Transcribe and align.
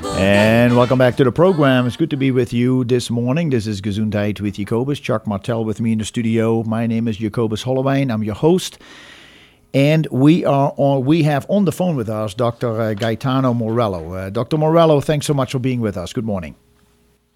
And 0.00 0.76
welcome 0.76 0.98
back 0.98 1.16
to 1.16 1.24
the 1.24 1.32
program. 1.32 1.86
It's 1.86 1.96
good 1.96 2.10
to 2.10 2.16
be 2.16 2.30
with 2.30 2.52
you 2.52 2.84
this 2.84 3.10
morning. 3.10 3.50
This 3.50 3.66
is 3.66 3.82
Gesundheit 3.82 4.40
with 4.40 4.54
Jacobus. 4.54 4.98
Chuck 4.98 5.26
Martel 5.26 5.64
with 5.64 5.80
me 5.80 5.92
in 5.92 5.98
the 5.98 6.04
studio. 6.04 6.62
My 6.62 6.86
name 6.86 7.08
is 7.08 7.18
Jacobus 7.18 7.62
Holloway. 7.62 8.06
I'm 8.08 8.22
your 8.22 8.34
host. 8.34 8.78
And 9.74 10.06
we 10.10 10.44
are 10.44 10.72
on, 10.76 11.04
we 11.04 11.24
have 11.24 11.44
on 11.50 11.66
the 11.66 11.72
phone 11.72 11.96
with 11.96 12.08
us 12.08 12.32
Dr. 12.32 12.80
Uh, 12.80 12.94
Gaetano 12.94 13.52
Morello. 13.52 14.12
Uh, 14.14 14.30
Dr. 14.30 14.56
Morello, 14.56 15.00
thanks 15.00 15.26
so 15.26 15.34
much 15.34 15.52
for 15.52 15.58
being 15.58 15.80
with 15.80 15.96
us. 15.96 16.12
Good 16.12 16.24
morning. 16.24 16.56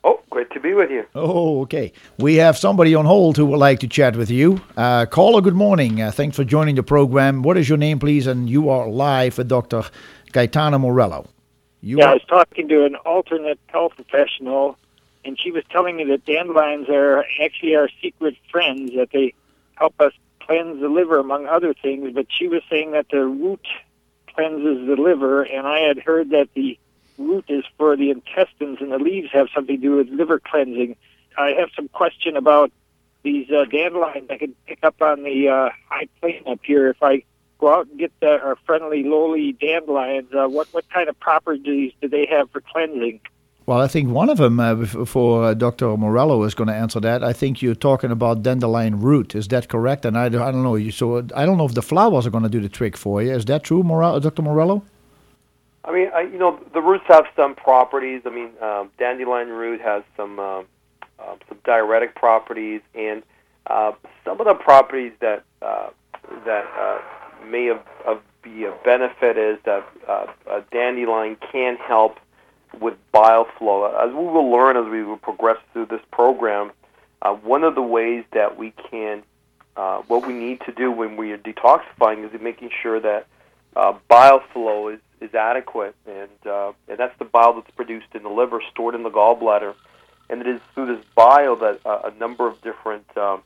Oh, 0.05 0.21
great 0.31 0.51
to 0.53 0.61
be 0.61 0.73
with 0.73 0.91
you. 0.91 1.05
Oh, 1.15 1.61
okay. 1.63 1.93
We 2.19 2.37
have 2.37 2.57
somebody 2.57 2.95
on 2.95 3.05
hold 3.05 3.37
who 3.37 3.47
would 3.47 3.59
like 3.59 3.81
to 3.81 3.89
chat 3.89 4.17
with 4.17 4.31
you. 4.31 4.61
Uh, 4.77 5.05
caller, 5.07 5.43
good 5.43 5.55
morning. 5.55 6.01
Uh, 6.01 6.11
thanks 6.11 6.37
for 6.37 6.45
joining 6.45 6.77
the 6.77 6.83
program. 6.83 7.43
What 7.43 7.59
is 7.59 7.69
your 7.69 7.79
name, 7.79 7.99
please? 7.99 8.27
And 8.27 8.49
you 8.49 8.71
are 8.71 8.89
live 8.89 9.37
with 9.37 9.49
Dr. 9.49 9.85
Gaetano 10.33 10.79
Morello. 10.79 11.27
You 11.87 11.99
yeah, 11.99 12.07
are... 12.07 12.09
I 12.09 12.13
was 12.15 12.25
talking 12.29 12.67
to 12.69 12.85
an 12.85 12.97
alternate 12.97 13.61
health 13.69 13.93
professional, 13.95 14.77
and 15.25 15.39
she 15.39 15.53
was 15.53 15.63
telling 15.71 15.97
me 15.97 16.03
that 16.07 16.25
dandelions 16.25 16.89
are 16.89 17.25
actually 17.41 17.77
our 17.77 17.89
secret 18.03 18.35
friends, 18.51 18.91
that 18.97 19.11
they 19.13 19.35
help 19.77 19.95
us 20.01 20.13
cleanse 20.41 20.81
the 20.81 20.89
liver, 20.89 21.19
among 21.19 21.47
other 21.47 21.75
things. 21.75 22.13
But 22.13 22.27
she 22.29 22.49
was 22.49 22.63
saying 22.69 22.91
that 22.91 23.07
the 23.09 23.25
root 23.25 23.65
cleanses 24.35 24.85
the 24.89 25.01
liver, 25.01 25.45
and 25.45 25.65
I 25.65 25.79
had 25.79 26.01
heard 26.01 26.31
that 26.31 26.49
the 26.55 26.77
root 27.19 27.45
is 27.47 27.65
for 27.79 27.97
the 27.97 28.11
intestines, 28.11 28.79
and 28.81 28.91
the 28.91 28.99
leaves 28.99 29.31
have 29.31 29.47
something 29.55 29.77
to 29.77 29.81
do 29.81 29.95
with 29.95 30.09
liver 30.09 30.41
cleansing. 30.41 30.97
I 31.39 31.51
have 31.51 31.71
some 31.77 31.87
question 31.87 32.37
about 32.37 32.73
these 33.23 33.49
uh, 33.49 33.65
dandelions. 33.65 34.29
I 34.29 34.39
could 34.39 34.57
pick 34.67 34.81
up 34.83 35.01
on 35.01 35.23
the 35.23 35.51
uh, 35.51 35.71
high 35.89 36.09
plain 36.21 36.43
up 36.49 36.59
here 36.65 36.89
if 36.89 37.01
I 37.01 37.23
go 37.59 37.73
out 37.73 37.87
and 37.89 37.99
get 37.99 38.13
the, 38.21 38.41
our 38.43 38.57
friendly 38.67 39.03
lowly 39.03 39.53
dandelions. 39.53 40.33
Uh, 40.33 40.49
what 40.49 40.69
what 40.73 40.89
kind 40.91 41.09
of 41.09 41.19
properties 41.21 41.93
do 42.01 42.09
they 42.09 42.27
have 42.27 42.51
for 42.51 42.61
cleansing? 42.61 43.21
Well, 43.67 43.81
I 43.81 43.89
think 43.89 44.11
one 44.11 44.29
of 44.29 44.39
them 44.39 44.61
uh, 44.61 44.87
for 44.87 45.47
uh, 45.47 45.55
Dr. 45.55 45.97
Morello 45.97 46.45
is 46.45 46.55
going 46.55 46.69
to 46.69 46.75
answer 46.75 47.01
that. 47.01 47.25
I 47.25 47.33
think 47.33 47.63
you're 47.63 47.75
talking 47.75 48.13
about 48.13 48.45
dandelion 48.45 49.01
root. 49.01 49.35
Is 49.35 49.49
that 49.49 49.69
correct? 49.69 50.05
And 50.05 50.17
I, 50.17 50.27
I 50.27 50.29
don't 50.29 50.63
know. 50.63 50.77
You 50.77 50.93
so 50.93 51.19
I 51.35 51.45
don't 51.45 51.59
know 51.59 51.67
if 51.67 51.75
the 51.75 51.83
flowers 51.83 52.27
are 52.27 52.31
going 52.31 52.45
to 52.45 52.51
do 52.51 52.61
the 52.61 52.69
trick 52.69 52.97
for 52.97 53.21
you. 53.21 53.33
Is 53.33 53.45
that 53.47 53.65
true, 53.65 53.83
Morello, 53.83 54.21
Dr. 54.21 54.43
Morello? 54.43 54.85
I 55.85 55.93
mean, 55.93 56.09
I, 56.15 56.23
you 56.23 56.39
know, 56.39 56.59
the 56.75 56.81
roots 56.81 57.05
have 57.09 57.27
some 57.35 57.55
properties. 57.57 58.23
I 58.25 58.31
mean, 58.31 58.51
um, 58.61 58.91
dandelion 58.99 59.49
root 59.49 59.81
has 59.81 60.05
some 60.17 60.39
uh, 60.39 60.61
uh, 61.19 61.37
some 61.49 61.59
diuretic 61.65 62.15
properties, 62.15 62.83
and 62.95 63.25
uh, 63.67 63.93
some 64.25 64.41
of 64.41 64.47
the 64.47 64.55
properties 64.55 65.13
that 65.21 65.43
uh, 65.61 65.91
that 66.45 66.67
uh, 66.79 67.01
may 67.45 67.67
have 67.67 67.85
be 68.47 68.65
a 68.65 68.73
benefit 68.85 69.37
is 69.37 69.59
that 69.65 69.87
uh, 70.09 70.27
a 70.49 70.63
dandelion 70.73 71.37
can 71.53 71.77
help 71.77 72.19
with 72.81 72.95
bile 73.13 73.47
flow. 73.59 73.85
As 73.85 74.11
we 74.11 74.25
will 74.25 74.51
learn 74.51 74.77
as 74.77 74.91
we 74.91 75.03
will 75.03 75.17
progress 75.17 75.59
through 75.73 75.87
this 75.87 76.01
program, 76.13 76.71
uh, 77.23 77.35
one 77.35 77.65
of 77.65 77.75
the 77.75 77.83
ways 77.83 78.25
that 78.33 78.57
we 78.57 78.73
can, 78.91 79.23
uh, 79.77 79.99
what 80.03 80.27
we 80.27 80.33
need 80.33 80.61
to 80.67 80.73
do 80.73 80.91
when 80.91 81.17
we 81.17 81.33
are 81.33 81.39
detoxifying 81.39 82.25
is 82.25 82.41
making 82.41 82.71
sure 82.83 83.01
that 83.01 83.27
uh, 83.75 83.95
bile 84.09 84.43
flow 84.53 84.89
is, 84.89 85.01
is 85.21 85.35
adequate, 85.35 85.95
and 86.07 86.47
uh, 86.47 86.73
and 86.89 86.99
that's 86.99 87.19
the 87.19 87.25
bile 87.25 87.55
that's 87.55 87.71
produced 87.73 88.07
in 88.15 88.23
the 88.23 88.29
liver, 88.29 88.63
stored 88.71 88.95
in 88.95 89.03
the 89.03 89.11
gallbladder, 89.11 89.75
and 90.31 90.41
it 90.41 90.47
is 90.47 90.61
through 90.75 90.95
this 90.95 91.05
bile 91.15 91.57
that 91.57 91.81
uh, 91.85 92.11
a 92.11 92.19
number 92.19 92.47
of 92.47 92.61
different 92.63 93.05
um, 93.17 93.43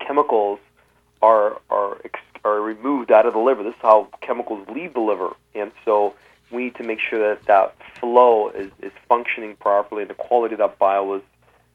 chemicals 0.00 0.58
are 1.22 1.60
are 1.70 1.98
are 2.46 2.60
removed 2.60 3.10
out 3.10 3.26
of 3.26 3.32
the 3.32 3.38
liver. 3.38 3.62
This 3.62 3.74
is 3.74 3.82
how 3.82 4.08
chemicals 4.20 4.66
leave 4.68 4.94
the 4.94 5.00
liver, 5.00 5.34
and 5.54 5.72
so 5.84 6.14
we 6.50 6.64
need 6.64 6.76
to 6.76 6.84
make 6.84 7.00
sure 7.00 7.18
that 7.18 7.44
that 7.46 7.74
flow 7.98 8.48
is, 8.50 8.70
is 8.80 8.92
functioning 9.08 9.56
properly 9.56 10.02
and 10.02 10.10
the 10.10 10.14
quality 10.14 10.54
of 10.54 10.58
that 10.58 10.78
bile 10.78 11.14
is 11.14 11.22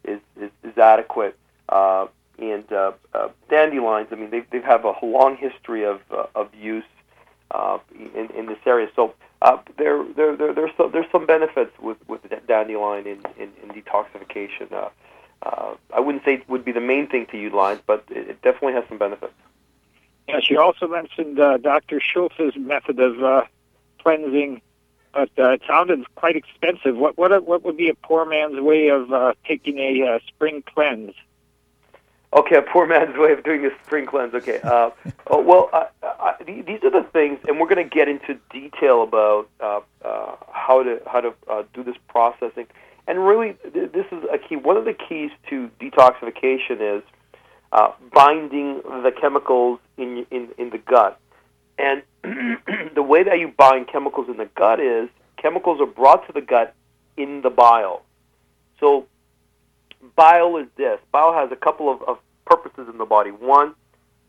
is, 0.03 0.19
is, 0.39 0.50
is 0.63 0.78
adequate. 0.78 1.38
Uh, 1.69 2.08
and 2.39 2.72
uh, 2.72 2.91
uh, 3.13 3.30
dandelions, 3.50 4.07
I 4.12 4.16
mean, 4.16 4.31
they 4.31 4.41
they 4.51 4.62
have 4.62 4.84
a 4.85 4.94
long 5.03 5.38
history 5.38 5.84
of 5.85 6.01
uh, 6.12 6.25
of 6.34 6.47
use 6.56 6.85
uh, 7.51 7.78
in 8.16 8.29
in 8.31 8.46
this 8.47 8.57
area. 8.66 8.90
So 8.96 9.13
uh, 9.41 9.57
there 9.78 10.03
there 10.16 10.35
there 10.35 10.53
there's 10.53 10.72
some, 10.78 10.91
there's 10.91 11.12
some 11.12 11.25
benefits 11.25 11.78
with 11.79 11.97
with 12.07 12.22
dandelion 12.47 13.06
in 13.06 13.19
in, 13.38 13.50
in 13.62 13.69
detoxification. 13.69 14.72
Uh, 14.72 14.90
uh, 15.44 15.75
I 15.94 16.00
wouldn't 16.00 16.23
say 16.23 16.35
it 16.35 16.50
would 16.50 16.63
be 16.63 16.72
the 16.72 16.81
main 16.81 17.07
thing 17.07 17.25
to 17.28 17.38
utilize, 17.38 17.79
but 17.85 18.03
it, 18.09 18.29
it 18.29 18.41
definitely 18.41 18.73
has 18.73 18.85
some 18.90 18.97
benefits. 18.97 19.34
Yeah, 20.28 20.40
she 20.42 20.56
also 20.56 20.88
mentioned 20.88 21.40
uh, 21.40 21.58
Dr. 21.58 22.00
Schulze's 22.00 22.56
method 22.56 23.00
of 23.00 23.22
uh, 23.24 23.42
cleansing, 24.02 24.62
but 25.14 25.30
uh, 25.38 25.52
it 25.52 25.62
sounded 25.68 26.04
quite 26.16 26.36
expensive. 26.36 26.96
What 26.96 27.18
what 27.18 27.46
what 27.46 27.64
would 27.64 27.78
be 27.78 27.90
a 27.90 27.96
poor 27.96 28.26
man's 28.26 28.59
way 28.59 28.90
of 28.90 29.12
uh, 29.12 29.34
taking 29.46 29.80
a 29.80 30.16
uh, 30.16 30.20
spring 30.28 30.64
cleanse? 30.74 31.14
Okay, 32.34 32.56
a 32.56 32.62
poor 32.62 32.88
man's 32.88 33.18
way 33.18 33.34
of 33.34 33.44
doing 33.44 33.66
a 33.66 33.70
spring 33.84 34.06
cleanse. 34.06 34.34
Okay. 34.34 34.62
Uh, 34.62 34.92
oh, 35.28 35.42
well, 35.42 35.70
uh, 35.74 35.86
uh, 36.02 36.34
these 36.46 36.84
are 36.84 36.90
the 36.90 37.06
things, 37.12 37.40
and 37.48 37.59
we're 37.59 37.68
going 37.68 37.84
to 37.84 37.96
get 37.96 38.08
into 38.08 38.40
detail 38.52 39.03
about 39.03 39.50
uh, 39.59 39.82
uh, 40.03 40.36
how 40.52 40.82
to 40.84 41.02
how 41.08 41.20
to 41.20 41.34
uh, 41.50 41.64
do 41.74 41.84
this 41.84 41.98
processing. 42.08 42.68
And 43.08 43.26
really, 43.26 43.58
th- 43.74 43.92
this 43.92 44.06
is 44.12 44.24
a 44.32 44.38
key. 44.38 44.56
One 44.56 44.78
of 44.78 44.86
the 44.86 44.94
keys 44.94 45.32
to 45.50 45.70
detoxification 45.82 46.98
is 46.98 47.03
uh, 47.72 47.92
binding 48.14 48.82
the 48.84 49.12
chemicals 49.20 49.80
in 49.98 50.26
in, 50.32 50.50
in 50.58 50.70
the 50.70 50.78
gut. 50.78 51.20
And 51.78 52.04
the 52.96 53.04
way 53.04 53.24
that 53.24 53.40
you 53.40 53.48
bind 53.48 53.88
chemicals 53.88 54.28
in 54.30 54.38
the 54.38 54.50
gut 54.56 54.80
is 54.80 55.09
chemicals 55.38 55.82
are 55.82 55.88
brought 55.88 56.28
to 56.28 56.34
the 56.34 56.42
gut 56.42 56.76
in 57.18 57.42
the 57.42 57.50
bile. 57.50 58.04
So 58.80 59.08
bile 60.16 60.58
is 60.58 60.68
this. 60.78 61.00
Bile 61.12 61.34
has 61.34 61.52
a 61.52 61.56
couple 61.56 61.92
of, 61.92 62.02
of 62.04 62.18
purposes 62.46 62.88
in 62.92 62.98
the 62.98 63.06
body. 63.06 63.32
One, 63.32 63.74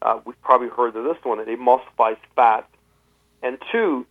uh, 0.01 0.21
we've 0.25 0.41
probably 0.43 0.69
heard 0.69 0.97
of 0.97 1.05
this 1.05 1.23
one, 1.23 1.41
it 1.41 1.49
emulsifies 1.49 2.19
fat. 2.35 2.69
And 3.43 3.59
two, 3.71 4.07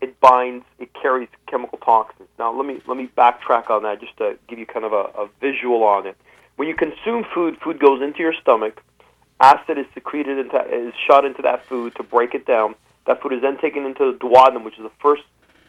it 0.00 0.20
binds, 0.20 0.64
it 0.78 0.90
carries 0.94 1.28
chemical 1.46 1.78
toxins. 1.78 2.28
Now, 2.38 2.52
let 2.54 2.66
me 2.66 2.80
let 2.86 2.96
me 2.96 3.08
backtrack 3.16 3.70
on 3.70 3.82
that 3.82 4.00
just 4.00 4.16
to 4.18 4.38
give 4.48 4.58
you 4.58 4.66
kind 4.66 4.84
of 4.84 4.92
a, 4.92 5.10
a 5.16 5.28
visual 5.40 5.82
on 5.82 6.06
it. 6.06 6.16
When 6.58 6.66
you 6.66 6.74
consume 6.74 7.24
food, 7.32 7.56
food 7.62 7.78
goes 7.78 8.02
into 8.02 8.18
your 8.18 8.34
stomach. 8.42 8.82
Acid 9.38 9.78
is 9.78 9.86
secreted 9.94 10.38
into 10.38 10.58
is 10.74 10.92
shot 11.06 11.24
into 11.24 11.40
that 11.42 11.64
food 11.66 11.94
to 11.94 12.02
break 12.02 12.34
it 12.34 12.46
down. 12.46 12.74
That 13.06 13.22
food 13.22 13.32
is 13.32 13.42
then 13.42 13.58
taken 13.58 13.86
into 13.86 14.10
the 14.10 14.18
duodenum, 14.18 14.64
which 14.64 14.76
is 14.76 14.82
the 14.82 14.90
first 15.00 15.22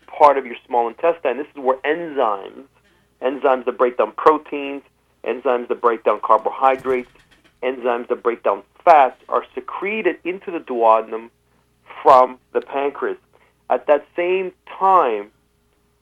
part 0.07 0.39
of 0.39 0.47
your 0.47 0.55
small 0.65 0.87
intestine. 0.87 1.37
This 1.37 1.45
is 1.55 1.61
where 1.61 1.77
enzymes, 1.85 2.63
enzymes 3.21 3.65
that 3.65 3.77
break 3.77 3.99
down 3.99 4.13
proteins, 4.13 4.81
enzymes 5.23 5.67
that 5.67 5.79
break 5.79 6.03
down 6.03 6.21
carbohydrates, 6.21 7.11
enzymes 7.61 8.07
that 8.07 8.23
break 8.23 8.41
down 8.41 8.63
fats, 8.83 9.21
are 9.29 9.45
secreted 9.53 10.17
into 10.23 10.49
the 10.49 10.59
duodenum 10.59 11.29
from 12.01 12.39
the 12.51 12.61
pancreas. 12.61 13.19
At 13.69 13.85
that 13.85 14.07
same 14.15 14.53
time, 14.79 15.29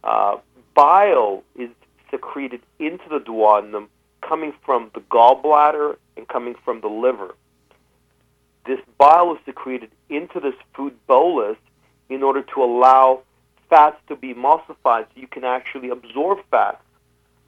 uh, 0.06 0.38
bile 0.76 1.44
is 1.58 1.72
secreted 2.10 2.62
into 2.80 3.10
the 3.10 3.20
duodenum 3.20 3.90
coming 4.28 4.54
from 4.66 4.92
the 4.94 5.00
gallbladder 5.02 5.98
and 6.16 6.28
coming 6.28 6.56
from 6.66 6.82
the 6.82 6.88
liver. 6.88 7.36
This 8.66 8.80
bile 8.98 9.34
is 9.34 9.40
secreted 9.46 9.92
into 10.10 10.40
this 10.40 10.56
food 10.74 10.94
bolus 11.08 11.58
in 12.10 12.24
order 12.24 12.42
to 12.42 12.64
allow 12.64 13.22
fats 13.70 13.98
to 14.08 14.16
be 14.16 14.34
emulsified 14.34 15.06
so 15.06 15.16
you 15.16 15.28
can 15.28 15.44
actually 15.44 15.90
absorb 15.90 16.40
fats 16.52 16.82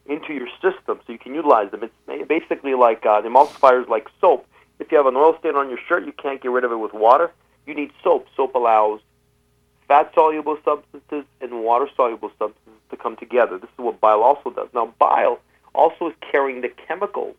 into 0.06 0.34
your 0.34 0.47
system 0.62 1.00
so 1.06 1.13
you 1.13 1.19
can 1.19 1.35
utilize 1.35 1.72
them. 1.72 1.84
It's 1.84 2.28
basically 2.28 2.73
like 2.73 3.06
uh, 3.06 3.22
emulsifiers 3.22 3.88
like 3.88 4.07
soap. 4.19 4.45
If 4.79 4.91
you 4.91 4.97
have 4.97 5.07
an 5.07 5.16
oil 5.16 5.35
stain 5.39 5.56
on 5.56 5.69
your 5.69 5.79
shirt, 5.88 6.06
you 6.06 6.13
can't 6.13 6.41
get 6.41 6.51
rid 6.51 6.63
of 6.63 6.72
it 6.72 6.78
with 6.78 6.94
water. 6.94 7.31
You 7.68 7.75
need 7.75 7.91
soap. 8.03 8.28
Soap 8.35 8.56
allows 8.56 9.01
fat 9.88 10.12
soluble 10.13 10.57
substances 10.63 11.25
and 11.41 11.63
water 11.63 11.88
soluble 11.95 12.31
substances 12.39 12.81
to 12.89 12.97
come 12.97 13.18
together. 13.18 13.57
This 13.57 13.69
is 13.69 13.77
what 13.77 14.00
bile 14.00 14.21
also 14.21 14.50
does. 14.51 14.69
Now, 14.74 14.94
bile 14.98 15.39
also 15.74 16.10
is 16.10 16.16
carrying 16.31 16.62
the 16.62 16.69
chemicals 16.88 17.36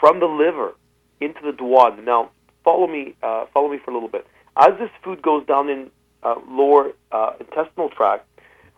from 0.00 0.20
the 0.20 0.26
liver 0.26 0.74
into 1.20 1.40
the 1.42 1.52
duodenum. 1.52 2.04
Now, 2.04 2.30
follow 2.64 2.86
me, 2.86 3.14
uh, 3.22 3.46
follow 3.52 3.68
me 3.68 3.78
for 3.78 3.90
a 3.90 3.94
little 3.94 4.08
bit. 4.08 4.26
As 4.56 4.78
this 4.78 4.90
food 5.02 5.22
goes 5.22 5.46
down 5.46 5.68
in 5.68 5.90
uh, 6.22 6.36
lower 6.48 6.92
uh, 7.10 7.32
intestinal 7.40 7.88
tract, 7.88 8.28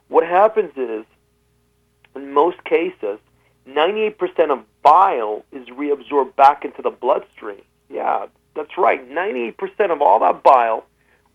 what 0.08 0.24
happens 0.24 0.72
is, 0.76 1.04
in 2.14 2.32
most 2.32 2.62
cases, 2.64 3.18
98% 3.68 4.50
of 4.50 4.60
bile 4.82 5.44
is 5.52 5.66
reabsorbed 5.68 6.36
back 6.36 6.64
into 6.64 6.82
the 6.82 6.90
bloodstream. 6.90 7.62
Yeah, 7.90 8.26
that's 8.54 8.76
right. 8.76 9.08
98% 9.10 9.90
of 9.90 10.02
all 10.02 10.20
that 10.20 10.42
bile, 10.42 10.84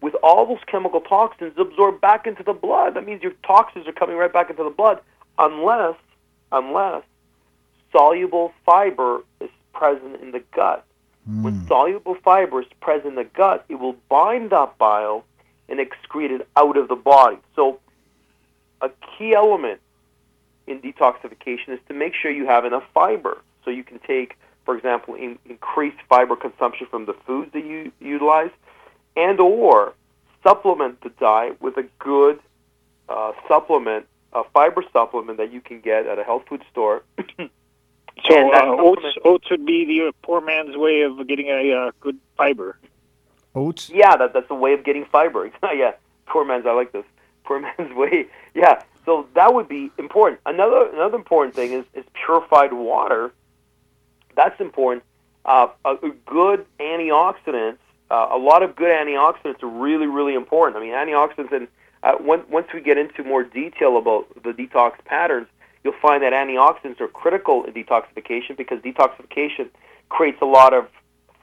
with 0.01 0.15
all 0.23 0.45
those 0.45 0.63
chemical 0.67 1.01
toxins, 1.01 1.53
is 1.53 1.59
absorbed 1.59 1.99
back 1.99 2.27
into 2.27 2.43
the 2.43 2.53
blood. 2.53 2.93
That 2.93 3.05
means 3.05 3.21
your 3.23 3.33
toxins 3.45 3.87
are 3.87 3.91
coming 3.91 4.15
right 4.15 4.31
back 4.31 4.49
into 4.49 4.63
the 4.63 4.69
blood, 4.69 5.01
unless, 5.37 5.95
unless 6.51 7.03
soluble 7.91 8.53
fiber 8.65 9.21
is 9.39 9.49
present 9.73 10.21
in 10.21 10.31
the 10.31 10.43
gut. 10.53 10.85
Mm. 11.29 11.43
When 11.43 11.67
soluble 11.67 12.15
fiber 12.15 12.61
is 12.61 12.67
present 12.81 13.07
in 13.07 13.15
the 13.15 13.23
gut, 13.23 13.65
it 13.69 13.75
will 13.75 13.95
bind 14.09 14.49
that 14.51 14.77
bile 14.77 15.25
and 15.67 15.79
excrete 15.79 16.31
it 16.31 16.47
out 16.55 16.77
of 16.77 16.87
the 16.87 16.95
body. 16.95 17.37
So 17.55 17.79
a 18.81 18.89
key 19.17 19.33
element 19.33 19.79
in 20.67 20.79
detoxification 20.81 21.69
is 21.69 21.79
to 21.87 21.93
make 21.93 22.13
sure 22.13 22.31
you 22.31 22.45
have 22.45 22.65
enough 22.65 22.83
fiber. 22.93 23.41
So 23.65 23.71
you 23.71 23.83
can 23.83 23.99
take, 23.99 24.37
for 24.65 24.75
example, 24.75 25.15
in, 25.15 25.37
increased 25.45 25.97
fiber 26.07 26.35
consumption 26.35 26.87
from 26.89 27.05
the 27.05 27.13
foods 27.25 27.51
that 27.53 27.65
you 27.65 27.91
utilize, 27.99 28.51
and 29.15 29.39
or 29.39 29.93
supplement 30.43 31.01
the 31.01 31.09
diet 31.19 31.61
with 31.61 31.77
a 31.77 31.85
good 31.99 32.39
uh, 33.09 33.33
supplement, 33.47 34.05
a 34.33 34.43
fiber 34.53 34.83
supplement 34.93 35.37
that 35.37 35.51
you 35.51 35.61
can 35.61 35.79
get 35.81 36.05
at 36.05 36.19
a 36.19 36.23
health 36.23 36.43
food 36.47 36.63
store. 36.71 37.03
so 37.37 38.53
uh, 38.53 38.75
oats, 38.79 39.17
oats 39.23 39.49
would 39.49 39.65
be 39.65 39.85
the 39.85 40.13
poor 40.21 40.41
man's 40.41 40.75
way 40.77 41.01
of 41.01 41.27
getting 41.27 41.47
a 41.47 41.71
uh, 41.71 41.91
good 41.99 42.17
fiber. 42.37 42.77
Oats. 43.55 43.89
Yeah, 43.89 44.15
that, 44.17 44.33
that's 44.33 44.49
a 44.49 44.55
way 44.55 44.73
of 44.73 44.83
getting 44.83 45.05
fiber. 45.05 45.49
yeah, 45.63 45.93
poor 46.27 46.45
man's. 46.45 46.65
I 46.65 46.73
like 46.73 46.91
this. 46.91 47.05
Poor 47.43 47.59
man's 47.77 47.95
way. 47.95 48.27
Yeah, 48.53 48.83
so 49.05 49.27
that 49.33 49.53
would 49.53 49.67
be 49.67 49.91
important. 49.97 50.41
Another 50.45 50.89
another 50.93 51.15
important 51.15 51.55
thing 51.55 51.73
is, 51.73 51.85
is 51.93 52.05
purified 52.13 52.73
water. 52.73 53.33
That's 54.35 54.59
important. 54.61 55.03
Uh, 55.45 55.67
a, 55.83 55.95
a 55.95 56.11
good 56.25 56.65
antioxidants. 56.79 57.79
Uh, 58.11 58.27
a 58.31 58.37
lot 58.37 58.63
of 58.63 58.75
good 58.75 58.89
antioxidants 58.89 59.63
are 59.63 59.67
really 59.67 60.07
really 60.07 60.35
important. 60.35 60.77
I 60.77 60.81
mean, 60.81 60.93
antioxidants 60.93 61.51
and 61.51 61.67
uh, 62.03 62.13
when, 62.15 62.43
once 62.49 62.67
we 62.73 62.81
get 62.81 62.97
into 62.97 63.23
more 63.23 63.43
detail 63.43 63.97
about 63.97 64.27
the 64.43 64.51
detox 64.51 64.93
patterns, 65.05 65.47
you'll 65.83 65.93
find 66.01 66.23
that 66.23 66.33
antioxidants 66.33 66.99
are 67.01 67.07
critical 67.07 67.63
in 67.65 67.73
detoxification 67.73 68.55
because 68.57 68.79
detoxification 68.79 69.69
creates 70.09 70.41
a 70.41 70.45
lot 70.45 70.73
of 70.73 70.87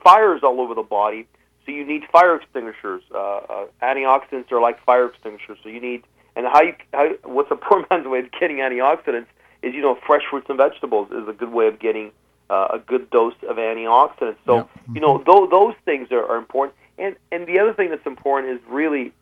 fires 0.02 0.42
all 0.42 0.60
over 0.60 0.74
the 0.74 0.82
body. 0.82 1.26
So 1.64 1.72
you 1.72 1.84
need 1.84 2.04
fire 2.10 2.36
extinguishers. 2.36 3.02
Uh, 3.12 3.18
uh, 3.18 3.66
antioxidants 3.82 4.52
are 4.52 4.60
like 4.60 4.82
fire 4.84 5.06
extinguishers. 5.06 5.58
So 5.62 5.68
you 5.68 5.80
need 5.80 6.04
and 6.36 6.46
how 6.46 6.62
you 6.62 6.74
how 6.92 7.08
what's 7.24 7.50
a 7.50 7.56
poor 7.56 7.84
man's 7.90 8.06
way 8.06 8.20
of 8.20 8.30
getting 8.38 8.58
antioxidants 8.58 9.26
is 9.62 9.74
you 9.74 9.82
know 9.82 9.98
fresh 10.06 10.22
fruits 10.30 10.46
and 10.48 10.58
vegetables 10.58 11.10
is 11.10 11.26
a 11.28 11.32
good 11.32 11.52
way 11.52 11.66
of 11.66 11.78
getting 11.80 12.12
uh, 12.50 12.68
a 12.74 12.78
good 12.78 13.10
dose 13.10 13.34
of 13.48 13.56
antioxidants. 13.56 14.36
So 14.44 14.56
yep. 14.56 14.70
you 14.94 15.00
know 15.00 15.22
those 15.26 15.50
those 15.50 15.74
things 15.84 16.12
are, 16.12 16.24
are 16.24 16.36
important. 16.36 16.76
And 16.98 17.16
and 17.32 17.46
the 17.46 17.58
other 17.58 17.74
thing 17.74 17.90
that's 17.90 18.06
important 18.06 18.52
is 18.52 18.60
really 18.68 19.12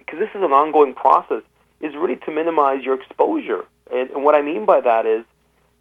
because 0.00 0.18
this 0.18 0.30
is 0.34 0.42
an 0.42 0.52
ongoing 0.52 0.94
process 0.94 1.42
is 1.80 1.94
really 1.94 2.16
to 2.16 2.30
minimize 2.32 2.82
your 2.82 3.00
exposure. 3.00 3.64
And, 3.92 4.10
and 4.10 4.24
what 4.24 4.34
I 4.34 4.42
mean 4.42 4.64
by 4.64 4.80
that 4.80 5.06
is 5.06 5.24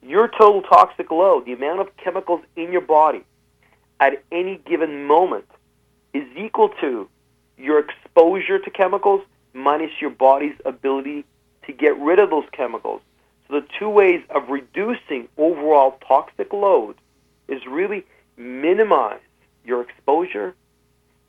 your 0.04 0.28
total 0.28 0.62
toxic 0.62 1.10
load, 1.10 1.46
the 1.46 1.54
amount 1.54 1.80
of 1.80 1.96
chemicals 1.98 2.42
in 2.56 2.72
your 2.72 2.82
body 2.82 3.24
at 4.00 4.24
any 4.32 4.58
given 4.66 5.06
moment, 5.06 5.46
is 6.14 6.24
equal 6.38 6.70
to 6.82 7.10
your 7.58 7.80
exposure 7.80 8.60
to 8.60 8.70
chemicals 8.70 9.22
minus 9.54 9.92
your 10.00 10.10
body's 10.10 10.56
ability 10.66 11.26
to 11.66 11.74
get 11.74 11.98
rid 12.00 12.20
of 12.20 12.30
those 12.30 12.46
chemicals. 12.52 13.02
So 13.48 13.60
the 13.60 13.68
two 13.78 13.90
ways 13.90 14.24
of 14.30 14.50
reducing 14.50 15.28
overall 15.38 16.00
toxic 16.08 16.54
load 16.54 16.96
is 17.48 17.66
really 17.68 18.06
minimize 18.38 19.20
your 19.66 19.82
exposure, 19.82 20.56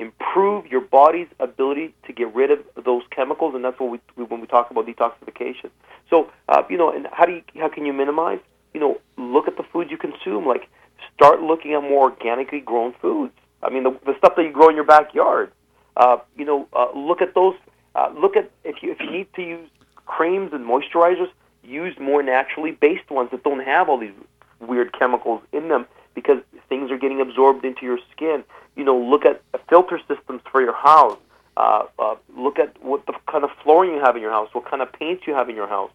improve 0.00 0.66
your 0.66 0.80
body's 0.80 1.28
ability 1.38 1.94
to 2.06 2.12
get 2.12 2.34
rid 2.34 2.50
of 2.50 2.60
those 2.84 3.02
chemicals, 3.14 3.54
and 3.54 3.64
that's 3.64 3.78
what 3.78 3.90
we 3.90 4.24
when 4.24 4.40
we 4.40 4.46
talk 4.46 4.70
about 4.70 4.86
detoxification. 4.86 5.70
So 6.08 6.30
uh, 6.48 6.62
you 6.68 6.78
know, 6.78 6.90
and 6.90 7.06
how 7.12 7.26
do 7.26 7.32
you 7.32 7.42
how 7.56 7.68
can 7.68 7.84
you 7.84 7.92
minimize? 7.92 8.40
You 8.72 8.80
know, 8.80 9.00
look 9.18 9.46
at 9.46 9.56
the 9.56 9.62
food 9.62 9.90
you 9.90 9.98
consume. 9.98 10.46
Like 10.46 10.68
start 11.14 11.42
looking 11.42 11.74
at 11.74 11.82
more 11.82 12.10
organically 12.10 12.60
grown 12.60 12.94
foods. 13.00 13.34
I 13.62 13.68
mean, 13.68 13.84
the, 13.84 13.90
the 14.06 14.16
stuff 14.16 14.34
that 14.36 14.42
you 14.42 14.52
grow 14.52 14.70
in 14.70 14.74
your 14.74 14.86
backyard. 14.86 15.52
Uh, 15.96 16.16
you 16.36 16.46
know, 16.46 16.66
uh, 16.72 16.86
look 16.96 17.20
at 17.20 17.34
those 17.34 17.54
uh, 17.94 18.10
look 18.18 18.36
at 18.36 18.50
if 18.64 18.82
you 18.82 18.92
if 18.92 19.00
you 19.00 19.10
need 19.10 19.26
to 19.34 19.42
use 19.42 19.68
creams 20.06 20.52
and 20.52 20.64
moisturizers, 20.64 21.28
use 21.62 21.94
more 22.00 22.22
naturally 22.22 22.72
based 22.72 23.10
ones 23.10 23.30
that 23.32 23.44
don't 23.44 23.64
have 23.64 23.88
all 23.88 23.98
these 23.98 24.14
weird 24.60 24.92
chemicals 24.98 25.42
in 25.52 25.68
them 25.68 25.86
because 26.14 26.38
things 26.68 26.90
are 26.90 26.98
getting 26.98 27.20
absorbed 27.20 27.64
into 27.64 27.84
your 27.84 27.98
skin. 28.12 28.44
You 28.76 28.84
know, 28.84 28.96
look 28.98 29.24
at 29.24 29.42
filter 29.68 30.00
systems 30.08 30.42
for 30.50 30.60
your 30.60 30.74
house. 30.74 31.18
Uh, 31.56 31.84
uh, 31.98 32.16
look 32.36 32.58
at 32.58 32.82
what 32.82 33.04
the 33.06 33.14
kind 33.30 33.44
of 33.44 33.50
flooring 33.62 33.92
you 33.92 34.00
have 34.00 34.16
in 34.16 34.22
your 34.22 34.30
house, 34.30 34.48
what 34.52 34.64
kind 34.70 34.82
of 34.82 34.92
paint 34.92 35.20
you 35.26 35.34
have 35.34 35.48
in 35.48 35.56
your 35.56 35.68
house, 35.68 35.90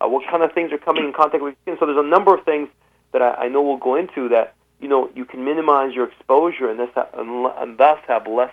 uh, 0.00 0.08
what 0.08 0.26
kind 0.30 0.42
of 0.42 0.52
things 0.52 0.72
are 0.72 0.78
coming 0.78 1.04
in 1.04 1.12
contact 1.12 1.42
with 1.42 1.54
your 1.66 1.74
skin. 1.74 1.76
So 1.78 1.86
there's 1.86 2.04
a 2.04 2.08
number 2.08 2.34
of 2.34 2.44
things 2.44 2.68
that 3.12 3.20
I, 3.20 3.34
I 3.34 3.48
know 3.48 3.60
we'll 3.60 3.76
go 3.76 3.96
into 3.96 4.28
that 4.30 4.54
you 4.80 4.88
know 4.88 5.10
you 5.14 5.24
can 5.24 5.44
minimize 5.44 5.94
your 5.94 6.08
exposure 6.08 6.70
and, 6.70 6.80
this, 6.80 6.90
and 7.14 7.78
thus 7.78 7.98
have 8.08 8.26
less 8.26 8.52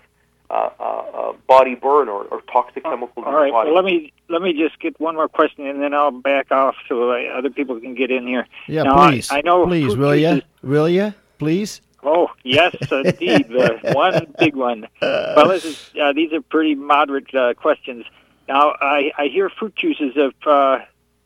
uh, 0.50 0.70
uh, 0.80 0.84
uh, 0.84 1.34
body 1.48 1.76
burn 1.76 2.08
or, 2.08 2.24
or 2.26 2.42
toxic 2.52 2.84
oh, 2.86 2.92
chemicals. 2.92 3.26
All 3.26 3.34
right. 3.34 3.52
Well, 3.52 3.74
let 3.74 3.84
me 3.84 4.14
let 4.30 4.42
me 4.42 4.54
just 4.54 4.80
get 4.80 5.00
one 5.00 5.16
more 5.16 5.28
question, 5.28 5.68
and 5.68 5.82
then 5.82 5.94
I'll 5.94 6.12
back 6.12 6.52
off 6.52 6.76
so 6.88 7.12
other 7.12 7.50
people 7.50 7.80
can 7.80 7.96
get 7.96 8.12
in 8.12 8.26
here. 8.26 8.48
Yeah, 8.68 8.84
now, 8.84 9.10
please. 9.10 9.30
I, 9.32 9.40
I, 9.40 9.42
know. 9.42 9.66
Please, 9.66 9.96
will 9.96 10.16
you? 10.16 10.42
Will 10.64 10.90
you? 10.90 11.14
Please. 11.38 11.82
Oh 12.04 12.30
yes, 12.44 12.76
indeed. 12.92 13.48
one 13.94 14.34
big 14.40 14.56
one. 14.56 14.88
Well, 15.02 15.50
this 15.50 15.66
is, 15.66 15.92
uh, 16.02 16.14
these 16.14 16.32
are 16.34 16.42
pretty 16.42 16.76
moderate 16.76 17.34
uh, 17.36 17.54
questions. 17.54 18.06
Now, 18.48 18.76
I, 18.80 19.12
I 19.18 19.28
hear 19.28 19.50
fruit 19.50 19.76
juices 19.76 20.16
have 20.16 20.34
uh, 20.46 20.80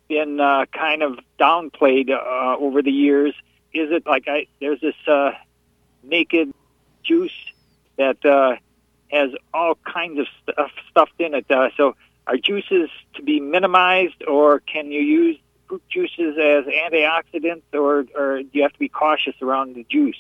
been 0.08 0.40
uh, 0.40 0.66
kind 0.74 1.04
of 1.04 1.20
downplayed 1.40 2.10
uh, 2.10 2.58
over 2.58 2.82
the 2.82 2.92
years. 2.92 3.36
Is 3.74 3.92
it 3.92 4.06
like 4.06 4.28
I? 4.28 4.48
There's 4.60 4.82
this 4.82 4.96
uh, 5.08 5.32
naked 6.04 6.54
juice 7.04 7.32
that 7.98 8.26
uh, 8.26 8.56
has 9.12 9.32
all 9.54 9.76
kinds 9.76 10.20
of 10.20 10.28
stuff 10.44 10.72
stuffed 10.90 11.20
in 11.20 11.34
it. 11.34 11.50
Uh, 11.50 11.70
so, 11.78 11.96
are 12.28 12.38
juices 12.38 12.90
to 13.16 13.24
be 13.24 13.40
minimized, 13.40 14.24
or 14.28 14.60
can 14.60 14.92
you 14.92 15.02
use 15.02 15.38
fruit 15.68 15.84
juices 15.90 16.38
as 16.38 16.66
antioxidants, 16.66 17.64
or, 17.74 18.06
or 18.16 18.44
do 18.44 18.50
you 18.52 18.62
have 18.62 18.74
to 18.74 18.80
be 18.80 18.90
cautious 18.90 19.36
around 19.42 19.76
the 19.76 19.86
juice? 19.90 20.18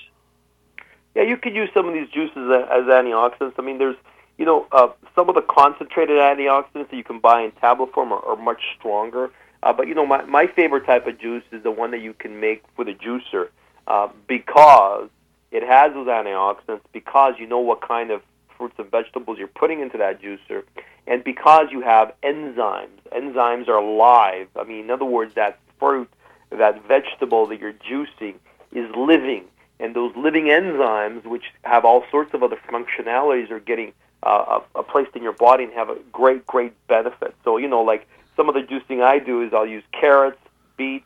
Yeah, 1.15 1.23
you 1.23 1.37
could 1.37 1.53
use 1.53 1.69
some 1.73 1.87
of 1.87 1.93
these 1.93 2.09
juices 2.09 2.37
as 2.37 2.85
antioxidants. 2.85 3.53
I 3.57 3.61
mean, 3.61 3.77
there's, 3.77 3.97
you 4.37 4.45
know, 4.45 4.65
uh, 4.71 4.89
some 5.13 5.27
of 5.29 5.35
the 5.35 5.41
concentrated 5.41 6.17
antioxidants 6.17 6.89
that 6.89 6.93
you 6.93 7.03
can 7.03 7.19
buy 7.19 7.41
in 7.41 7.51
tablet 7.51 7.93
form 7.93 8.13
are, 8.13 8.23
are 8.25 8.37
much 8.37 8.61
stronger. 8.79 9.29
Uh, 9.63 9.73
but 9.73 9.87
you 9.87 9.93
know, 9.93 10.05
my 10.05 10.23
my 10.23 10.47
favorite 10.47 10.85
type 10.85 11.05
of 11.05 11.19
juice 11.19 11.43
is 11.51 11.61
the 11.63 11.71
one 11.71 11.91
that 11.91 12.01
you 12.01 12.13
can 12.13 12.39
make 12.39 12.63
with 12.77 12.87
a 12.87 12.93
juicer 12.93 13.49
uh, 13.87 14.07
because 14.27 15.09
it 15.51 15.63
has 15.63 15.93
those 15.93 16.07
antioxidants. 16.07 16.81
Because 16.93 17.35
you 17.37 17.45
know 17.45 17.59
what 17.59 17.81
kind 17.81 18.09
of 18.09 18.21
fruits 18.61 18.75
and 18.77 18.91
vegetables 18.91 19.39
you're 19.39 19.47
putting 19.47 19.79
into 19.79 19.97
that 19.97 20.21
juicer, 20.21 20.61
and 21.07 21.23
because 21.23 21.69
you 21.71 21.81
have 21.81 22.13
enzymes, 22.21 23.01
enzymes 23.11 23.67
are 23.67 23.77
alive. 23.77 24.47
I 24.55 24.63
mean, 24.65 24.81
in 24.85 24.91
other 24.91 25.03
words, 25.03 25.33
that 25.33 25.57
fruit, 25.79 26.07
that 26.51 26.85
vegetable 26.87 27.47
that 27.47 27.59
you're 27.59 27.73
juicing 27.73 28.35
is 28.71 28.87
living, 28.95 29.45
and 29.79 29.95
those 29.95 30.15
living 30.15 30.45
enzymes, 30.45 31.25
which 31.25 31.45
have 31.63 31.85
all 31.85 32.03
sorts 32.11 32.35
of 32.35 32.43
other 32.43 32.59
functionalities, 32.69 33.49
are 33.49 33.59
getting 33.59 33.93
uh, 34.21 34.59
uh, 34.75 34.83
placed 34.83 35.15
in 35.15 35.23
your 35.23 35.33
body 35.33 35.63
and 35.63 35.73
have 35.73 35.89
a 35.89 35.97
great, 36.11 36.45
great 36.45 36.73
benefit. 36.87 37.33
So, 37.43 37.57
you 37.57 37.67
know, 37.67 37.81
like 37.81 38.07
some 38.35 38.47
of 38.47 38.53
the 38.53 38.61
juicing 38.61 39.01
I 39.01 39.17
do 39.17 39.41
is 39.41 39.55
I'll 39.55 39.65
use 39.65 39.83
carrots, 39.91 40.37
beets, 40.77 41.03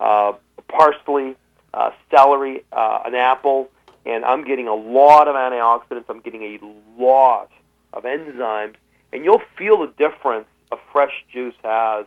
uh, 0.00 0.32
parsley, 0.68 1.36
uh, 1.74 1.90
celery, 2.10 2.64
uh, 2.72 3.00
an 3.04 3.14
apple, 3.14 3.68
and 4.06 4.24
I'm 4.24 4.44
getting 4.44 4.68
a 4.68 4.74
lot 4.74 5.28
of 5.28 5.34
antioxidants. 5.34 6.04
I'm 6.08 6.20
getting 6.20 6.42
a 6.42 7.02
lot 7.02 7.50
of 7.92 8.04
enzymes, 8.04 8.74
and 9.12 9.24
you'll 9.24 9.42
feel 9.56 9.78
the 9.78 9.92
difference 9.98 10.46
a 10.72 10.76
fresh 10.92 11.24
juice 11.32 11.54
has 11.62 12.06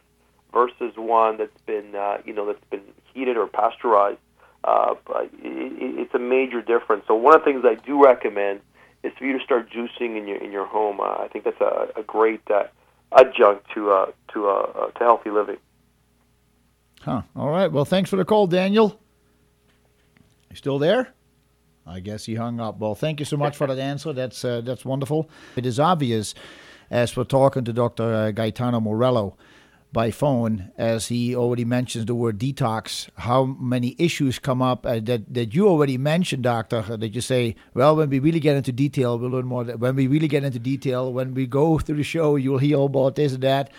versus 0.53 0.93
one 0.95 1.37
that's 1.37 1.61
been, 1.65 1.95
uh, 1.95 2.17
you 2.25 2.33
know, 2.33 2.45
that's 2.45 2.63
been 2.69 2.81
heated 3.13 3.37
or 3.37 3.47
pasteurized. 3.47 4.19
Uh, 4.63 4.95
it, 5.15 5.99
it's 5.99 6.13
a 6.13 6.19
major 6.19 6.61
difference. 6.61 7.03
So 7.07 7.15
one 7.15 7.35
of 7.35 7.41
the 7.41 7.45
things 7.45 7.63
I 7.65 7.75
do 7.75 8.03
recommend 8.03 8.61
is 9.03 9.13
for 9.17 9.25
you 9.25 9.37
to 9.37 9.43
start 9.43 9.69
juicing 9.69 10.17
in 10.17 10.27
your 10.27 10.37
in 10.37 10.51
your 10.51 10.65
home. 10.65 10.99
Uh, 10.99 11.03
I 11.03 11.29
think 11.31 11.45
that's 11.45 11.61
a, 11.61 11.89
a 11.95 12.03
great 12.03 12.41
uh, 12.49 12.63
adjunct 13.11 13.65
to 13.73 13.91
uh, 13.91 14.11
to 14.33 14.49
uh, 14.49 14.51
uh, 14.51 14.87
to 14.87 14.99
healthy 14.99 15.29
living. 15.29 15.57
Huh. 17.01 17.21
All 17.35 17.49
right. 17.49 17.71
Well, 17.71 17.85
thanks 17.85 18.09
for 18.09 18.17
the 18.17 18.25
call, 18.25 18.47
Daniel. 18.47 18.99
You 20.49 20.55
still 20.55 20.79
there? 20.79 21.13
I 21.87 21.99
guess 21.99 22.25
he 22.25 22.35
hung 22.35 22.59
up. 22.59 22.79
Well, 22.79 22.95
thank 22.95 23.19
you 23.19 23.25
so 23.25 23.37
much 23.37 23.55
for 23.55 23.67
that 23.73 23.79
answer. 23.79 24.13
That's 24.13 24.43
uh, 24.43 24.61
that's 24.61 24.85
wonderful. 24.85 25.29
It 25.55 25.65
is 25.65 25.79
obvious, 25.79 26.33
as 26.89 27.15
we're 27.15 27.23
talking 27.23 27.63
to 27.65 27.73
Dr. 27.73 28.03
Uh, 28.03 28.31
Gaetano 28.31 28.79
Morello 28.79 29.37
by 29.93 30.11
phone, 30.11 30.71
as 30.77 31.07
he 31.07 31.35
already 31.35 31.63
mentions 31.63 32.05
the 32.05 32.13
word 32.13 32.37
detox, 32.37 33.07
how 33.15 33.45
many 33.45 33.95
issues 33.97 34.37
come 34.37 34.61
up 34.61 34.85
uh, 34.85 34.99
that 34.99 35.33
that 35.33 35.55
you 35.55 35.67
already 35.67 35.97
mentioned, 35.97 36.43
Doctor. 36.43 36.83
Uh, 36.89 36.97
that 36.97 37.15
you 37.15 37.21
say, 37.21 37.55
well, 37.73 37.95
when 37.95 38.09
we 38.09 38.19
really 38.19 38.39
get 38.39 38.55
into 38.57 38.71
detail, 38.71 39.17
we'll 39.17 39.29
learn 39.29 39.45
more. 39.45 39.63
When 39.63 39.95
we 39.95 40.07
really 40.07 40.27
get 40.27 40.43
into 40.43 40.59
detail, 40.59 41.13
when 41.13 41.33
we 41.33 41.47
go 41.47 41.79
through 41.83 41.97
the 41.97 42.03
show, 42.03 42.35
you'll 42.35 42.57
hear 42.57 42.79
about 42.79 43.15
this 43.15 43.33
and 43.33 43.43
that. 43.43 43.71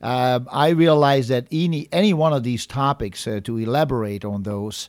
Uh, 0.00 0.40
I 0.50 0.70
realize 0.70 1.28
that 1.28 1.46
any 1.52 1.88
any 1.92 2.12
one 2.12 2.32
of 2.32 2.42
these 2.42 2.66
topics 2.66 3.26
uh, 3.26 3.40
to 3.44 3.56
elaborate 3.58 4.24
on 4.24 4.42
those 4.42 4.88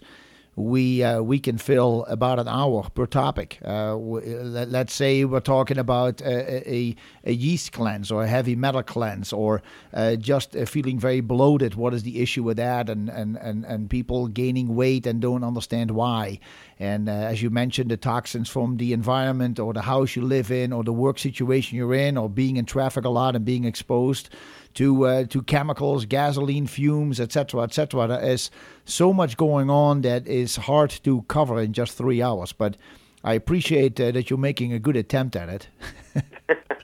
we 0.55 1.03
uh, 1.03 1.21
we 1.21 1.39
can 1.39 1.57
fill 1.57 2.05
about 2.07 2.37
an 2.39 2.47
hour 2.47 2.87
per 2.93 3.05
topic. 3.07 3.59
Uh, 3.65 3.95
let, 3.95 4.87
us 4.87 4.93
say 4.93 5.25
we're 5.25 5.39
talking 5.39 5.79
about 5.79 6.21
a, 6.21 6.71
a, 6.71 6.95
a, 7.23 7.31
yeast 7.33 7.71
cleanse 7.71 8.11
or 8.11 8.23
a 8.23 8.27
heavy 8.27 8.55
metal 8.55 8.83
cleanse 8.83 9.33
or 9.33 9.63
uh, 9.93 10.15
just 10.15 10.55
uh, 10.55 10.65
feeling 10.65 10.99
very 10.99 11.21
bloated. 11.21 11.73
What 11.73 11.93
is 11.93 12.03
the 12.03 12.21
issue 12.21 12.43
with 12.43 12.57
that? 12.57 12.89
And, 12.89 13.09
and, 13.09 13.35
and, 13.37 13.65
and 13.65 13.89
people 13.89 14.27
gaining 14.27 14.75
weight 14.75 15.07
and 15.07 15.19
don't 15.19 15.43
understand 15.43 15.91
why. 15.91 16.39
And 16.79 17.09
uh, 17.09 17.13
as 17.13 17.41
you 17.41 17.49
mentioned, 17.49 17.89
the 17.89 17.97
toxins 17.97 18.49
from 18.49 18.77
the 18.77 18.93
environment 18.93 19.59
or 19.59 19.73
the 19.73 19.81
house 19.81 20.15
you 20.15 20.21
live 20.21 20.51
in 20.51 20.71
or 20.71 20.83
the 20.83 20.93
work 20.93 21.17
situation 21.17 21.77
you're 21.77 21.93
in 21.95 22.17
or 22.17 22.29
being 22.29 22.57
in 22.57 22.65
traffic 22.65 23.05
a 23.05 23.09
lot 23.09 23.35
and 23.35 23.43
being 23.43 23.63
exposed 23.63 24.29
to 24.75 25.05
uh, 25.05 25.23
to 25.25 25.41
chemicals, 25.43 26.05
gasoline 26.05 26.67
fumes, 26.67 27.19
etc., 27.19 27.61
etc. 27.61 28.07
There 28.07 28.23
is 28.23 28.49
so 28.85 29.13
much 29.13 29.37
going 29.37 29.69
on 29.69 30.01
that 30.01 30.27
is 30.27 30.55
hard 30.55 30.89
to 31.03 31.23
cover 31.23 31.61
in 31.61 31.73
just 31.73 31.97
three 31.97 32.21
hours. 32.21 32.53
But 32.53 32.77
I 33.23 33.33
appreciate 33.33 33.99
uh, 33.99 34.11
that 34.11 34.29
you're 34.29 34.39
making 34.39 34.73
a 34.73 34.79
good 34.79 34.95
attempt 34.95 35.35
at 35.35 35.49
it. 35.49 35.67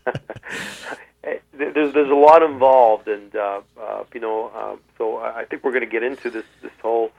there's 1.54 1.94
there's 1.94 2.10
a 2.10 2.16
lot 2.16 2.42
involved, 2.44 3.08
and 3.08 3.36
uh, 3.36 3.62
uh, 3.80 4.04
you 4.14 4.20
know, 4.20 4.52
uh, 4.56 4.76
so 4.98 5.18
I 5.18 5.46
think 5.46 5.64
we're 5.64 5.72
going 5.72 5.84
to 5.84 5.92
get 5.92 6.04
into 6.04 6.30
this 6.30 6.46
this 6.62 6.72
whole 6.82 7.12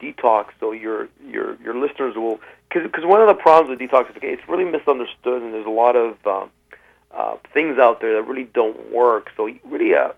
detox. 0.00 0.46
So 0.60 0.72
your 0.72 1.08
your 1.26 1.56
your 1.62 1.74
listeners 1.74 2.16
will 2.16 2.40
because 2.72 3.04
one 3.04 3.20
of 3.20 3.28
the 3.28 3.34
problems 3.34 3.70
with 3.70 3.90
detoxification 3.90 4.38
it's 4.38 4.48
really 4.48 4.64
misunderstood, 4.64 5.42
and 5.42 5.52
there's 5.52 5.66
a 5.66 5.70
lot 5.70 5.96
of 5.96 6.12
um, 6.26 6.32
uh, 6.34 6.46
things 7.52 7.78
out 7.78 8.00
there 8.00 8.14
that 8.14 8.28
really 8.28 8.48
don't 8.54 8.92
work. 8.92 9.30
So 9.36 9.48
really, 9.64 9.94
uh, 9.94 10.12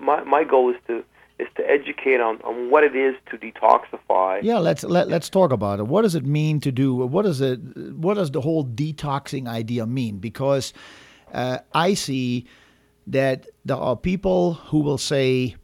my 0.00 0.22
my 0.24 0.44
goal 0.44 0.70
is 0.70 0.76
to 0.86 1.04
is 1.38 1.48
to 1.56 1.70
educate 1.70 2.20
on, 2.20 2.40
on 2.42 2.70
what 2.70 2.82
it 2.82 2.96
is 2.96 3.14
to 3.30 3.38
detoxify. 3.38 4.42
Yeah, 4.42 4.58
let's 4.58 4.82
let, 4.82 5.08
let's 5.08 5.28
talk 5.28 5.52
about 5.52 5.78
it. 5.78 5.86
What 5.86 6.02
does 6.02 6.14
it 6.14 6.26
mean 6.26 6.60
to 6.60 6.72
do? 6.72 6.94
What 6.94 7.22
does 7.22 7.40
it? 7.40 7.60
What 7.94 8.14
does 8.14 8.30
the 8.30 8.40
whole 8.40 8.64
detoxing 8.64 9.46
idea 9.46 9.86
mean? 9.86 10.18
Because 10.18 10.72
uh, 11.32 11.58
I 11.72 11.94
see 11.94 12.46
that 13.06 13.46
there 13.64 13.76
are 13.76 13.96
people 13.96 14.54
who 14.54 14.80
will 14.80 14.98
say, 14.98 15.56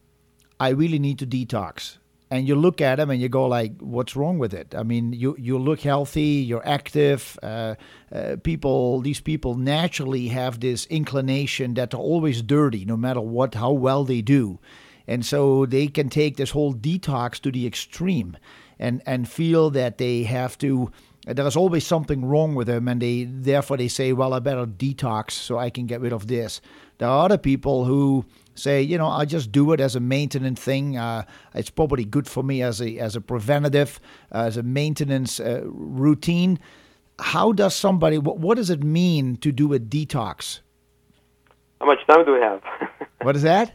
"I 0.60 0.68
really 0.70 0.98
need 0.98 1.18
to 1.18 1.26
detox," 1.26 1.98
and 2.34 2.48
you 2.48 2.56
look 2.56 2.80
at 2.80 2.96
them 2.96 3.10
and 3.10 3.20
you 3.20 3.28
go 3.28 3.46
like, 3.46 3.72
"What's 3.80 4.16
wrong 4.16 4.38
with 4.38 4.52
it?" 4.52 4.74
I 4.74 4.82
mean, 4.82 5.12
you 5.12 5.36
you 5.38 5.56
look 5.56 5.80
healthy, 5.80 6.42
you're 6.48 6.66
active. 6.66 7.38
Uh, 7.42 7.76
uh, 8.12 8.36
people, 8.42 9.00
these 9.00 9.20
people 9.20 9.54
naturally 9.54 10.28
have 10.28 10.58
this 10.58 10.86
inclination 10.86 11.74
that 11.74 11.90
they're 11.90 12.00
always 12.00 12.42
dirty, 12.42 12.84
no 12.84 12.96
matter 12.96 13.20
what, 13.20 13.54
how 13.54 13.70
well 13.70 14.04
they 14.04 14.20
do, 14.20 14.58
and 15.06 15.24
so 15.24 15.64
they 15.64 15.86
can 15.86 16.08
take 16.08 16.36
this 16.36 16.50
whole 16.50 16.74
detox 16.74 17.40
to 17.40 17.52
the 17.52 17.66
extreme, 17.66 18.36
and 18.80 19.00
and 19.06 19.28
feel 19.28 19.70
that 19.70 19.98
they 19.98 20.24
have 20.24 20.58
to. 20.58 20.90
There's 21.26 21.56
always 21.56 21.86
something 21.86 22.24
wrong 22.24 22.56
with 22.56 22.66
them, 22.66 22.88
and 22.88 23.00
they 23.00 23.24
therefore 23.24 23.76
they 23.76 23.88
say, 23.88 24.12
"Well, 24.12 24.34
I 24.34 24.40
better 24.40 24.66
detox 24.66 25.30
so 25.30 25.56
I 25.56 25.70
can 25.70 25.86
get 25.86 26.00
rid 26.00 26.12
of 26.12 26.26
this." 26.26 26.60
There 26.98 27.08
are 27.08 27.24
other 27.24 27.38
people 27.38 27.84
who 27.84 28.24
say, 28.54 28.82
you 28.82 28.98
know, 28.98 29.08
I 29.08 29.24
just 29.24 29.52
do 29.52 29.72
it 29.72 29.80
as 29.80 29.96
a 29.96 30.00
maintenance 30.00 30.60
thing. 30.60 30.96
Uh, 30.96 31.24
it's 31.54 31.70
probably 31.70 32.04
good 32.04 32.26
for 32.26 32.42
me 32.42 32.62
as 32.62 32.80
a 32.80 32.98
as 32.98 33.16
a 33.16 33.20
preventative, 33.20 34.00
uh, 34.32 34.42
as 34.42 34.56
a 34.56 34.62
maintenance 34.62 35.40
uh, 35.40 35.62
routine. 35.64 36.58
How 37.18 37.52
does 37.52 37.74
somebody? 37.74 38.18
What, 38.18 38.38
what 38.38 38.56
does 38.56 38.70
it 38.70 38.82
mean 38.82 39.36
to 39.38 39.52
do 39.52 39.72
a 39.74 39.78
detox? 39.78 40.60
How 41.80 41.86
much 41.86 42.06
time 42.06 42.24
do 42.24 42.32
we 42.32 42.40
have? 42.40 42.62
what 43.22 43.36
is 43.36 43.42
that? 43.42 43.72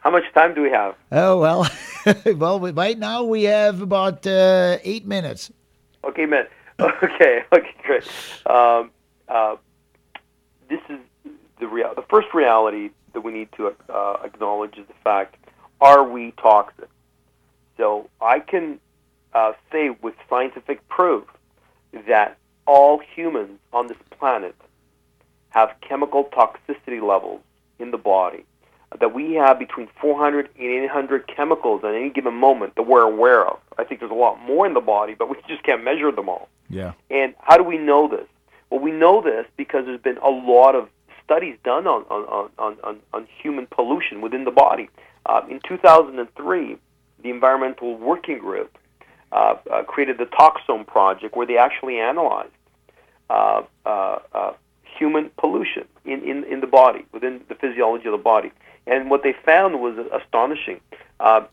How 0.00 0.10
much 0.10 0.24
time 0.34 0.54
do 0.54 0.62
we 0.62 0.70
have? 0.70 0.94
Oh 1.10 1.38
well, 1.38 1.68
well 2.36 2.60
right 2.60 2.98
now 2.98 3.24
we 3.24 3.44
have 3.44 3.82
about 3.82 4.26
uh, 4.26 4.78
eight 4.82 5.06
minutes. 5.06 5.50
Okay, 6.04 6.26
man. 6.26 6.46
Okay, 6.80 7.44
okay, 7.52 7.74
great. 7.84 8.02
Um, 8.46 8.90
uh, 9.28 9.54
this 10.68 10.80
is 10.88 10.98
the 11.60 11.68
real. 11.68 11.94
The 11.94 12.02
first 12.10 12.28
reality 12.34 12.90
that 13.12 13.22
we 13.22 13.32
need 13.32 13.48
to 13.56 13.74
uh, 13.88 14.16
acknowledge 14.24 14.78
is 14.78 14.86
the 14.86 14.94
fact: 15.04 15.36
Are 15.80 16.04
we 16.04 16.32
toxic? 16.32 16.88
So 17.76 18.08
I 18.20 18.40
can 18.40 18.78
uh, 19.34 19.52
say 19.70 19.90
with 19.90 20.14
scientific 20.28 20.86
proof 20.88 21.24
that 22.06 22.38
all 22.66 23.00
humans 23.14 23.58
on 23.72 23.88
this 23.88 23.98
planet 24.18 24.54
have 25.50 25.74
chemical 25.80 26.24
toxicity 26.24 27.02
levels 27.02 27.40
in 27.78 27.90
the 27.90 27.98
body. 27.98 28.44
That 29.00 29.14
we 29.14 29.34
have 29.34 29.58
between 29.58 29.88
400 30.00 30.50
and 30.58 30.84
800 30.84 31.26
chemicals 31.26 31.82
at 31.82 31.94
any 31.94 32.10
given 32.10 32.34
moment 32.34 32.74
that 32.74 32.82
we're 32.82 33.02
aware 33.02 33.46
of. 33.46 33.58
I 33.78 33.84
think 33.84 34.00
there's 34.00 34.12
a 34.12 34.14
lot 34.14 34.38
more 34.42 34.66
in 34.66 34.74
the 34.74 34.80
body, 34.80 35.14
but 35.14 35.30
we 35.30 35.36
just 35.48 35.62
can't 35.62 35.82
measure 35.82 36.12
them 36.12 36.28
all. 36.28 36.48
Yeah. 36.68 36.92
And 37.10 37.34
how 37.40 37.56
do 37.56 37.64
we 37.64 37.78
know 37.78 38.08
this? 38.08 38.26
Well, 38.70 38.80
we 38.80 38.90
know 38.90 39.22
this 39.22 39.46
because 39.56 39.86
there's 39.86 40.00
been 40.00 40.18
a 40.18 40.30
lot 40.30 40.74
of 40.74 40.88
studies 41.24 41.56
done 41.64 41.86
on, 41.86 42.02
on, 42.10 42.50
on, 42.58 42.76
on, 42.82 43.00
on 43.12 43.28
human 43.42 43.66
pollution 43.66 44.20
within 44.20 44.44
the 44.44 44.50
body. 44.50 44.88
Uh, 45.26 45.42
in 45.48 45.60
2003, 45.66 46.76
the 47.22 47.30
Environmental 47.30 47.96
Working 47.96 48.38
Group 48.38 48.76
uh, 49.32 49.56
uh, 49.70 49.82
created 49.84 50.18
the 50.18 50.26
Toxome 50.26 50.86
Project, 50.86 51.36
where 51.36 51.46
they 51.46 51.56
actually 51.56 51.98
analyzed 51.98 52.52
uh, 53.30 53.62
uh, 53.86 54.18
uh, 54.34 54.52
human 54.82 55.30
pollution 55.38 55.86
in, 56.04 56.22
in, 56.22 56.44
in 56.44 56.60
the 56.60 56.66
body, 56.66 57.04
within 57.12 57.40
the 57.48 57.54
physiology 57.54 58.06
of 58.06 58.12
the 58.12 58.18
body. 58.18 58.52
And 58.86 59.10
what 59.10 59.22
they 59.22 59.34
found 59.44 59.80
was 59.80 59.96
astonishing. 60.12 60.80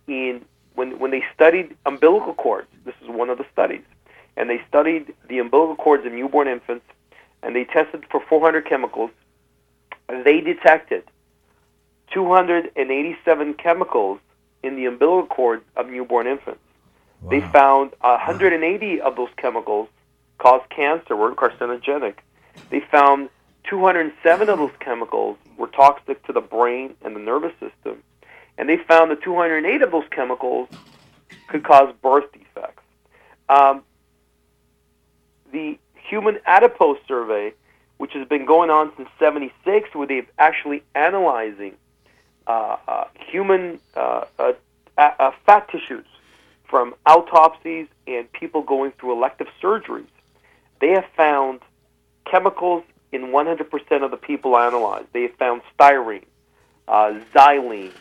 in 0.07 0.43
when, 0.75 0.97
when 0.99 1.11
they 1.11 1.23
studied 1.33 1.75
umbilical 1.85 2.33
cords, 2.33 2.67
this 2.85 2.95
is 3.01 3.09
one 3.09 3.29
of 3.29 3.37
the 3.37 3.45
studies, 3.51 3.83
and 4.37 4.49
they 4.49 4.61
studied 4.67 5.13
the 5.27 5.39
umbilical 5.39 5.75
cords 5.75 6.05
of 6.05 6.11
newborn 6.13 6.47
infants, 6.47 6.85
and 7.43 7.55
they 7.55 7.65
tested 7.65 8.05
for 8.09 8.21
400 8.27 8.65
chemicals 8.65 9.11
they 10.25 10.41
detected 10.41 11.03
287 12.13 13.53
chemicals 13.55 14.19
in 14.63 14.75
the 14.75 14.85
umbilical 14.85 15.27
cord 15.27 15.61
of 15.75 15.87
newborn 15.87 16.27
infants. 16.27 16.59
Wow. 17.21 17.29
They 17.29 17.41
found 17.41 17.91
180 18.01 19.01
of 19.01 19.15
those 19.15 19.29
chemicals 19.37 19.89
cause 20.37 20.61
cancer, 20.69 21.15
were 21.15 21.33
carcinogenic. 21.35 22.15
They 22.69 22.79
found 22.79 23.29
207 23.69 24.49
of 24.49 24.57
those 24.57 24.71
chemicals 24.79 25.37
were 25.57 25.67
toxic 25.67 26.25
to 26.25 26.33
the 26.33 26.41
brain 26.41 26.95
and 27.03 27.15
the 27.15 27.19
nervous 27.19 27.53
system. 27.59 28.01
And 28.57 28.67
they 28.67 28.77
found 28.77 29.11
that 29.11 29.21
208 29.21 29.81
of 29.81 29.91
those 29.91 30.05
chemicals 30.11 30.69
could 31.47 31.63
cause 31.63 31.93
birth 32.01 32.25
defects. 32.31 32.83
Um, 33.47 33.83
the 35.51 35.77
Human 36.09 36.39
Adipose 36.45 36.97
Survey 37.07 37.53
which 37.99 38.13
has 38.13 38.27
been 38.27 38.45
going 38.45 38.71
on 38.71 38.91
since 38.95 39.09
76, 39.19 39.93
where 39.93 40.07
they've 40.07 40.31
actually 40.39 40.81
analyzing 40.95 41.75
uh, 42.47 42.77
uh, 42.87 43.03
human 43.13 43.79
uh, 43.95 44.23
uh, 44.39 44.53
uh, 44.97 45.31
fat 45.45 45.69
tissues 45.69 46.07
from 46.63 46.95
autopsies 47.05 47.87
and 48.07 48.31
people 48.31 48.61
going 48.61 48.93
through 48.93 49.11
elective 49.11 49.49
surgeries. 49.61 50.07
They 50.79 50.91
have 50.91 51.07
found 51.17 51.59
chemicals 52.23 52.85
in 53.11 53.33
100% 53.33 54.03
of 54.03 54.11
the 54.11 54.17
people 54.17 54.57
analyzed. 54.57 55.07
They 55.11 55.23
have 55.23 55.35
found 55.35 55.61
styrene, 55.77 56.23
uh, 56.87 57.19
xylene, 57.35 57.91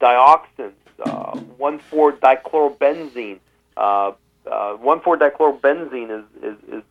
dioxins, 0.00 0.72
1,4-dichlorobenzene. 0.98 3.38
1,4-dichlorobenzene 3.76 6.10
is, 6.10 6.24
is, 6.42 6.56
is 6.72 6.82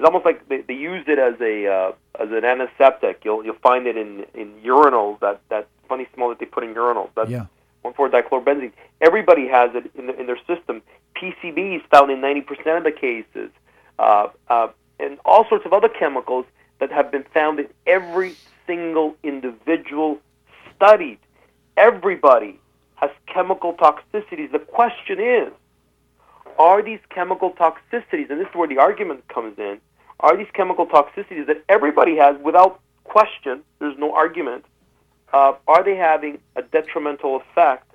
it's 0.00 0.06
almost 0.06 0.24
like 0.24 0.48
they, 0.48 0.62
they 0.62 0.74
used 0.74 1.10
it 1.10 1.18
as 1.18 1.34
a 1.42 1.66
uh, 1.66 1.92
as 2.18 2.30
an 2.30 2.42
antiseptic. 2.42 3.20
You'll 3.22 3.44
you'll 3.44 3.62
find 3.62 3.86
it 3.86 3.98
in 3.98 4.24
in 4.32 4.54
urinals 4.64 5.20
that 5.20 5.42
that 5.50 5.68
funny 5.90 6.08
smell 6.14 6.30
that 6.30 6.38
they 6.38 6.46
put 6.46 6.64
in 6.64 6.74
urinals. 6.74 7.10
That's 7.14 7.28
yeah. 7.28 7.44
one 7.82 7.92
four 7.92 8.08
dichlorobenzene. 8.08 8.72
Everybody 9.02 9.46
has 9.48 9.72
it 9.74 9.90
in, 9.94 10.06
the, 10.06 10.18
in 10.18 10.26
their 10.26 10.38
system. 10.46 10.80
PCBs 11.16 11.82
found 11.90 12.10
in 12.10 12.22
ninety 12.22 12.40
percent 12.40 12.78
of 12.78 12.84
the 12.84 12.92
cases, 12.92 13.50
uh, 13.98 14.28
uh, 14.48 14.68
and 14.98 15.18
all 15.26 15.46
sorts 15.50 15.66
of 15.66 15.74
other 15.74 15.90
chemicals 15.90 16.46
that 16.78 16.90
have 16.90 17.12
been 17.12 17.24
found 17.34 17.60
in 17.60 17.68
every 17.86 18.36
single 18.66 19.14
individual 19.22 20.18
studied. 20.74 21.18
Everybody 21.76 22.58
has 22.94 23.10
chemical 23.26 23.74
toxicities. 23.74 24.50
The 24.50 24.60
question 24.60 25.20
is, 25.20 25.52
are 26.58 26.82
these 26.82 27.00
chemical 27.10 27.50
toxicities, 27.50 28.30
and 28.30 28.40
this 28.40 28.48
is 28.48 28.54
where 28.54 28.68
the 28.68 28.78
argument 28.78 29.28
comes 29.28 29.58
in, 29.58 29.78
are 30.20 30.36
these 30.36 30.50
chemical 30.52 30.86
toxicities 30.86 31.46
that 31.46 31.64
everybody 31.68 32.16
has 32.16 32.36
without 32.42 32.80
question, 33.04 33.62
there's 33.78 33.98
no 33.98 34.14
argument, 34.14 34.64
uh, 35.32 35.52
are 35.66 35.82
they 35.82 35.96
having 35.96 36.38
a 36.56 36.62
detrimental 36.62 37.36
effect 37.36 37.86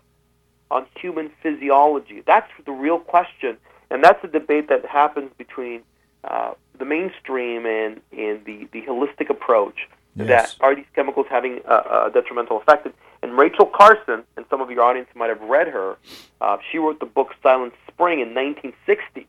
on 0.72 0.86
human 1.00 1.30
physiology? 1.42 2.22
That's 2.26 2.50
the 2.66 2.72
real 2.72 3.00
question, 3.00 3.58
and 3.90 4.04
that's 4.04 4.22
the 4.22 4.28
debate 4.28 4.70
that 4.70 4.86
happens 4.86 5.32
between 5.38 5.82
uh, 6.24 6.54
the 6.78 6.86
mainstream 6.86 7.66
and, 7.66 8.02
and 8.12 8.44
the, 8.46 8.68
the 8.72 8.82
holistic 8.84 9.30
approach. 9.30 9.88
Yes. 10.18 10.28
That 10.28 10.64
are 10.64 10.76
these 10.76 10.86
chemicals 10.96 11.28
having 11.30 11.60
a, 11.66 11.76
a 12.08 12.12
detrimental 12.14 12.58
effect? 12.58 12.88
And 13.22 13.38
Rachel 13.38 13.66
Carson, 13.66 14.24
and 14.38 14.46
some 14.50 14.62
of 14.62 14.72
your 14.72 14.82
audience 14.82 15.10
might 15.14 15.30
have 15.30 15.42
read 15.42 15.68
her, 15.68 15.98
uh, 16.40 16.58
she 16.72 16.78
wrote 16.78 17.00
the 17.00 17.06
book 17.06 17.34
Silent 17.44 17.74
Spring 17.88 18.22
in 18.22 18.34
1960 18.34 19.28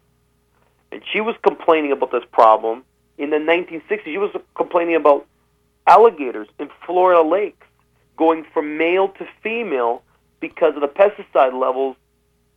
and 0.96 1.04
she 1.12 1.20
was 1.20 1.36
complaining 1.42 1.92
about 1.92 2.10
this 2.10 2.24
problem 2.32 2.82
in 3.18 3.28
the 3.28 3.36
1960s. 3.36 4.04
She 4.04 4.16
was 4.16 4.34
complaining 4.54 4.96
about 4.96 5.26
alligators 5.86 6.48
in 6.58 6.70
Florida 6.86 7.20
lakes 7.20 7.66
going 8.16 8.46
from 8.54 8.78
male 8.78 9.08
to 9.08 9.28
female 9.42 10.02
because 10.40 10.74
of 10.74 10.80
the 10.80 10.88
pesticide 10.88 11.52
levels 11.52 11.96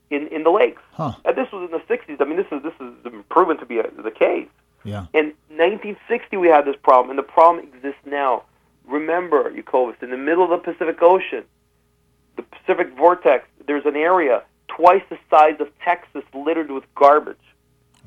in, 0.10 0.29
in 0.29 0.43
the 0.43 0.51
lakes. 0.51 0.81
Huh. 0.93 1.15
And 1.25 1.36
this 1.36 1.51
was 1.51 1.69
in 1.69 1.72
the 1.72 1.84
60s. 1.93 2.22
I 2.22 2.24
mean, 2.24 2.38
this 2.38 2.48
is 2.50 2.63
this 2.63 2.72
is 2.79 3.25
proven 3.27 3.58
to 3.58 3.65
be 3.65 3.79
a, 3.79 3.91
the 3.91 4.10
case. 4.10 4.48
Yeah. 4.86 5.08
In 5.13 5.34
1960, 5.50 6.38
we 6.38 6.48
had 6.48 6.63
this 6.63 6.77
problem, 6.81 7.10
and 7.10 7.19
the 7.19 7.24
problem 7.24 7.65
exists 7.65 8.00
now. 8.05 8.43
Remember, 8.88 9.51
Jacobus, 9.51 9.98
in 10.01 10.12
the 10.12 10.17
middle 10.17 10.46
of 10.46 10.51
the 10.51 10.72
Pacific 10.72 11.01
Ocean, 11.01 11.43
the 12.38 12.43
Pacific 12.43 12.96
vortex, 12.96 13.50
there's 13.67 13.86
an 13.86 13.98
area 13.98 14.43
twice 14.69 15.03
the 15.10 15.17
size 15.29 15.58
of 15.60 15.67
Texas 15.84 16.24
littered 16.34 16.72
with 16.72 16.86
garbage 16.96 17.36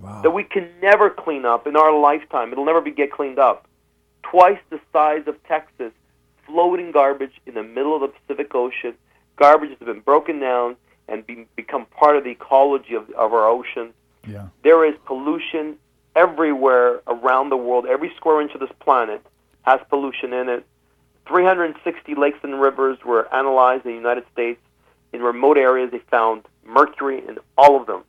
Wow. 0.03 0.21
that 0.23 0.31
we 0.31 0.43
can 0.45 0.69
never 0.83 1.09
clean 1.11 1.45
up 1.45 1.67
in 1.67 1.77
our 1.77 1.97
lifetime. 1.97 2.51
It'll 2.53 2.65
never 2.65 2.81
be 2.81 2.91
get 2.91 3.13
cleaned 3.13 3.39
up. 3.39 3.67
Twice 4.25 4.59
the 4.71 4.81
size 4.93 5.23
of 5.27 5.43
Texas, 5.45 5.93
floating 6.47 6.91
garbage 6.91 7.33
in 7.47 7.55
the 7.55 7.63
middle 7.63 7.95
of 7.95 8.01
the 8.03 8.09
Pacific 8.09 8.55
Ocean. 8.55 8.95
Garbage 9.37 9.71
has 9.71 9.79
been 9.87 10.01
broken 10.01 10.41
down 10.41 10.77
and 11.09 11.27
be, 11.27 11.47
become 11.57 11.87
part 11.87 12.17
of 12.17 12.25
the 12.25 12.31
ecology 12.31 12.95
of, 12.95 13.09
of 13.11 13.33
our 13.33 13.49
ocean. 13.49 13.93
Yeah. 14.27 14.49
There 14.65 14.85
is 14.85 14.95
pollution 15.05 15.77
everywhere 16.17 17.01
around 17.07 17.51
the 17.51 17.57
world. 17.57 17.87
Every 17.87 18.13
square 18.17 18.41
inch 18.41 18.53
of 18.55 18.61
this 18.61 18.71
planet 18.81 19.25
has 19.63 19.81
pollution 19.89 20.33
in 20.33 20.49
it. 20.49 20.67
360 21.27 22.15
lakes 22.15 22.39
and 22.43 22.61
rivers 22.61 22.99
were 23.05 23.33
analyzed 23.35 23.85
in 23.87 23.93
the 23.93 23.97
United 23.97 24.25
States. 24.33 24.61
In 25.13 25.23
remote 25.23 25.57
areas, 25.59 25.91
they 25.91 25.99
found 26.11 26.43
mercury 26.65 27.19
in 27.27 27.39
all 27.57 27.81
of 27.81 27.87
them. 27.87 28.03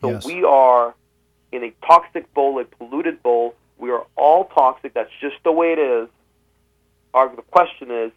So 0.00 0.10
Yes. 0.10 0.26
we 0.26 0.44
are 0.44 0.94
in 1.52 1.64
a 1.64 1.72
toxic 1.86 2.32
bowl, 2.34 2.60
a 2.60 2.64
polluted 2.64 3.22
bowl. 3.22 3.54
We 3.78 3.90
are 3.90 4.04
all 4.16 4.44
toxic. 4.46 4.94
That's 4.94 5.10
just 5.20 5.36
the 5.44 5.52
way 5.52 5.72
it 5.72 5.78
is. 5.78 6.08
Our, 7.14 7.34
the 7.34 7.42
question 7.42 7.90
is, 7.90 8.12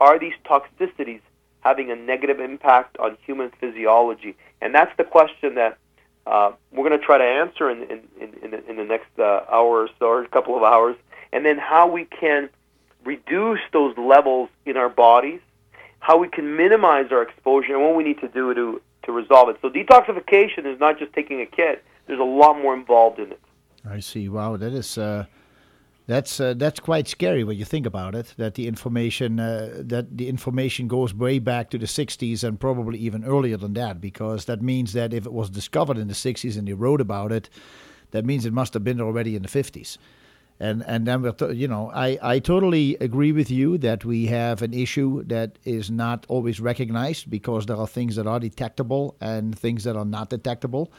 are 0.00 0.18
these 0.18 0.34
toxicities 0.44 1.20
having 1.60 1.90
a 1.90 1.96
negative 1.96 2.40
impact 2.40 2.98
on 2.98 3.16
human 3.24 3.50
physiology? 3.60 4.36
And 4.60 4.74
that's 4.74 4.94
the 4.96 5.04
question 5.04 5.54
that 5.54 5.78
uh, 6.26 6.52
we're 6.72 6.86
going 6.86 6.98
to 6.98 7.04
try 7.04 7.18
to 7.18 7.24
answer 7.24 7.70
in, 7.70 7.82
in, 7.84 8.02
in, 8.20 8.54
in, 8.68 8.76
the, 8.76 8.84
next 8.84 9.18
uh, 9.18 9.40
hour 9.50 9.82
or 9.82 9.88
so, 9.98 10.06
or 10.06 10.22
a 10.22 10.28
couple 10.28 10.56
of 10.56 10.62
hours. 10.62 10.96
And 11.32 11.44
then 11.44 11.58
how 11.58 11.88
we 11.88 12.04
can 12.04 12.50
reduce 13.04 13.60
those 13.72 13.96
levels 13.96 14.50
in 14.66 14.76
our 14.76 14.90
bodies, 14.90 15.40
how 16.00 16.18
we 16.18 16.28
can 16.28 16.56
minimize 16.56 17.06
our 17.10 17.22
exposure, 17.22 17.74
and 17.74 17.82
what 17.82 17.96
we 17.96 18.04
need 18.04 18.20
to 18.20 18.28
do 18.28 18.52
to, 18.54 18.82
to 19.04 19.12
resolve 19.12 19.48
it. 19.48 19.56
So 19.62 19.70
detoxification 19.70 20.66
is 20.66 20.78
not 20.78 20.98
just 20.98 21.12
taking 21.14 21.40
a 21.40 21.46
kit. 21.46 21.82
There's 22.08 22.20
a 22.20 22.24
lot 22.24 22.60
more 22.60 22.74
involved 22.74 23.18
in 23.18 23.30
it. 23.30 23.40
I 23.88 24.00
see. 24.00 24.28
Wow, 24.28 24.56
that 24.56 24.72
is 24.72 24.98
uh, 24.98 25.26
that's 26.06 26.40
uh, 26.40 26.54
that's 26.54 26.80
quite 26.80 27.06
scary 27.06 27.44
when 27.44 27.58
you 27.58 27.66
think 27.66 27.84
about 27.84 28.14
it. 28.14 28.34
That 28.38 28.54
the 28.54 28.66
information 28.66 29.38
uh, 29.38 29.82
that 29.84 30.16
the 30.16 30.28
information 30.28 30.88
goes 30.88 31.14
way 31.14 31.38
back 31.38 31.68
to 31.70 31.78
the 31.78 31.86
60s 31.86 32.42
and 32.42 32.58
probably 32.58 32.98
even 32.98 33.24
earlier 33.24 33.58
than 33.58 33.74
that, 33.74 34.00
because 34.00 34.46
that 34.46 34.62
means 34.62 34.94
that 34.94 35.12
if 35.12 35.26
it 35.26 35.32
was 35.32 35.50
discovered 35.50 35.98
in 35.98 36.08
the 36.08 36.14
60s 36.14 36.56
and 36.56 36.66
they 36.66 36.72
wrote 36.72 37.02
about 37.02 37.30
it, 37.30 37.50
that 38.12 38.24
means 38.24 38.46
it 38.46 38.54
must 38.54 38.72
have 38.72 38.82
been 38.82 39.02
already 39.02 39.36
in 39.36 39.42
the 39.42 39.48
50s. 39.48 39.98
And 40.58 40.82
and 40.86 41.06
then 41.06 41.20
we're 41.20 41.52
you 41.52 41.68
know 41.68 41.90
I, 41.94 42.18
I 42.22 42.38
totally 42.38 42.96
agree 42.96 43.32
with 43.32 43.50
you 43.50 43.76
that 43.78 44.06
we 44.06 44.26
have 44.26 44.62
an 44.62 44.72
issue 44.72 45.24
that 45.24 45.58
is 45.66 45.90
not 45.90 46.24
always 46.28 46.58
recognized 46.58 47.28
because 47.28 47.66
there 47.66 47.76
are 47.76 47.86
things 47.86 48.16
that 48.16 48.26
are 48.26 48.40
detectable 48.40 49.14
and 49.20 49.56
things 49.56 49.84
that 49.84 49.94
are 49.94 50.06
not 50.06 50.30
detectable 50.30 50.90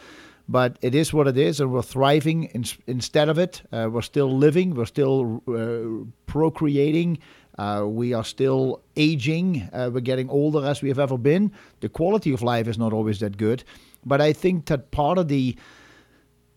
but 0.50 0.79
it 0.82 0.96
is 0.96 1.13
what 1.13 1.27
it 1.27 1.38
is, 1.38 1.60
and 1.60 1.72
we're 1.72 1.84
thriving 1.84 2.46
in, 2.46 2.65
instead 2.88 3.29
of 3.29 3.38
it. 3.38 3.62
Uh, 3.72 3.88
we're 3.91 4.01
still 4.01 4.36
living, 4.36 4.74
we're 4.74 4.86
still 4.86 5.44
uh, 5.48 6.10
procreating, 6.25 7.20
uh, 7.60 7.86
we 7.86 8.15
are 8.15 8.24
still 8.24 8.82
aging, 8.96 9.70
uh, 9.72 9.91
we're 9.94 10.00
getting 10.00 10.27
older 10.27 10.65
as 10.65 10.82
we 10.82 10.89
have 10.89 10.98
ever 10.98 11.20
been. 11.20 11.51
The 11.82 11.89
quality 11.89 12.34
of 12.34 12.41
life 12.41 12.68
is 12.68 12.79
not 12.79 12.94
always 12.94 13.20
that 13.20 13.38
good, 13.38 13.63
but 14.03 14.22
I 14.22 14.34
think 14.34 14.65
that 14.65 14.89
part 14.89 15.20
of 15.20 15.27
the 15.27 15.56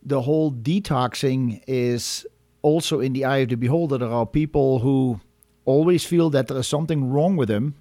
the 0.04 0.22
whole 0.22 0.50
detoxing 0.50 1.62
is 1.68 2.26
also 2.62 2.98
in 2.98 3.12
the 3.12 3.24
eye 3.26 3.38
of 3.38 3.50
the 3.50 3.56
beholder. 3.56 3.98
There 3.98 4.08
are 4.08 4.26
people 4.26 4.78
who 4.78 5.20
always 5.64 6.04
feel 6.04 6.30
that 6.30 6.48
there 6.48 6.58
is 6.58 6.66
something 6.66 7.10
wrong 7.10 7.36
with 7.36 7.48
them 7.48 7.74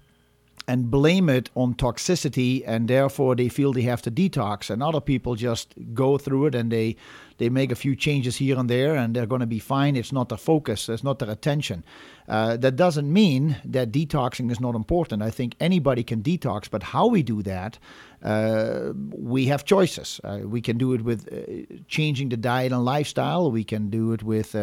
and 0.68 0.90
blame 0.90 1.28
it 1.28 1.50
on 1.54 1.74
toxicity 1.74 2.62
and 2.66 2.88
therefore 2.88 3.34
they 3.34 3.48
feel 3.48 3.72
they 3.72 3.82
have 3.82 4.02
to 4.02 4.10
detox. 4.10 4.70
And 4.70 4.82
other 4.82 5.00
people 5.00 5.34
just 5.34 5.74
go 5.94 6.18
through 6.18 6.46
it 6.46 6.54
and 6.54 6.70
they 6.70 6.96
they 7.38 7.48
make 7.48 7.72
a 7.72 7.74
few 7.74 7.96
changes 7.96 8.36
here 8.36 8.56
and 8.56 8.70
there 8.70 8.94
and 8.94 9.16
they're 9.16 9.26
going 9.26 9.40
to 9.40 9.46
be 9.46 9.58
fine. 9.58 9.96
It's 9.96 10.12
not 10.12 10.28
their 10.28 10.38
focus 10.38 10.88
it's 10.88 11.04
not 11.04 11.18
their 11.18 11.30
attention. 11.30 11.84
Uh, 12.28 12.56
that 12.56 12.76
doesn't 12.76 13.12
mean 13.12 13.56
that 13.64 13.90
detoxing 13.90 14.50
is 14.50 14.60
not 14.60 14.74
important. 14.74 15.22
I 15.22 15.30
think 15.30 15.56
anybody 15.60 16.04
can 16.04 16.22
detox 16.22 16.70
but 16.70 16.82
how 16.82 17.06
we 17.06 17.22
do 17.22 17.42
that 17.42 17.78
uh, 18.22 18.92
we 18.94 19.46
have 19.46 19.64
choices. 19.64 20.20
Uh, 20.22 20.40
we 20.44 20.60
can 20.60 20.78
do 20.78 20.92
it 20.92 21.02
with 21.02 21.28
uh, 21.32 21.74
changing 21.88 22.28
the 22.28 22.36
diet 22.36 22.72
and 22.72 22.84
lifestyle. 22.84 23.50
We 23.50 23.64
can 23.64 23.90
do 23.90 24.12
it 24.12 24.22
with 24.22 24.54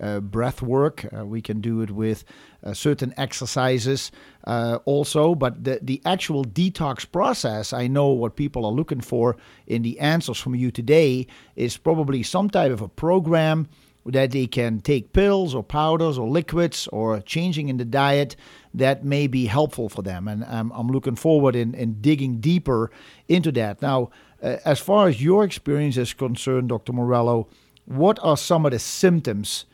uh, 0.00 0.20
breath 0.20 0.62
work. 0.62 1.06
Uh, 1.16 1.24
we 1.24 1.40
can 1.40 1.60
do 1.60 1.80
it 1.82 1.90
with 1.90 2.24
uh, 2.64 2.72
certain 2.72 3.12
exercises 3.16 4.10
uh, 4.44 4.78
also. 4.84 5.34
But 5.34 5.64
the, 5.64 5.78
the 5.82 6.00
actual 6.04 6.44
detox 6.44 7.10
process, 7.10 7.72
I 7.72 7.86
know 7.86 8.08
what 8.08 8.36
people 8.36 8.64
are 8.64 8.72
looking 8.72 9.00
for 9.00 9.36
in 9.66 9.82
the 9.82 9.98
answers 10.00 10.38
from 10.38 10.54
you 10.54 10.70
today 10.70 11.26
is 11.56 11.76
probably 11.76 12.22
some 12.22 12.50
type 12.50 12.72
of 12.72 12.80
a 12.80 12.88
program 12.88 13.68
that 14.06 14.30
they 14.30 14.46
can 14.46 14.80
take 14.80 15.12
pills 15.12 15.54
or 15.54 15.62
powders 15.62 16.16
or 16.18 16.28
liquids 16.28 16.86
or 16.88 17.20
changing 17.20 17.68
in 17.68 17.76
the 17.76 17.84
diet 17.84 18.36
that 18.72 19.04
may 19.04 19.26
be 19.26 19.46
helpful 19.46 19.88
for 19.88 20.02
them. 20.02 20.28
And 20.28 20.44
I'm, 20.44 20.70
I'm 20.72 20.88
looking 20.88 21.16
forward 21.16 21.54
in, 21.54 21.74
in 21.74 22.00
digging 22.00 22.40
deeper 22.40 22.90
into 23.28 23.52
that. 23.52 23.82
Now, 23.82 24.10
uh, 24.42 24.56
as 24.64 24.78
far 24.78 25.08
as 25.08 25.22
your 25.22 25.44
experience 25.44 25.96
is 25.96 26.14
concerned, 26.14 26.68
Dr. 26.68 26.92
Morello, 26.92 27.48
what 27.84 28.18
are 28.22 28.36
some 28.36 28.64
of 28.64 28.72
the 28.72 28.78
symptoms 28.78 29.66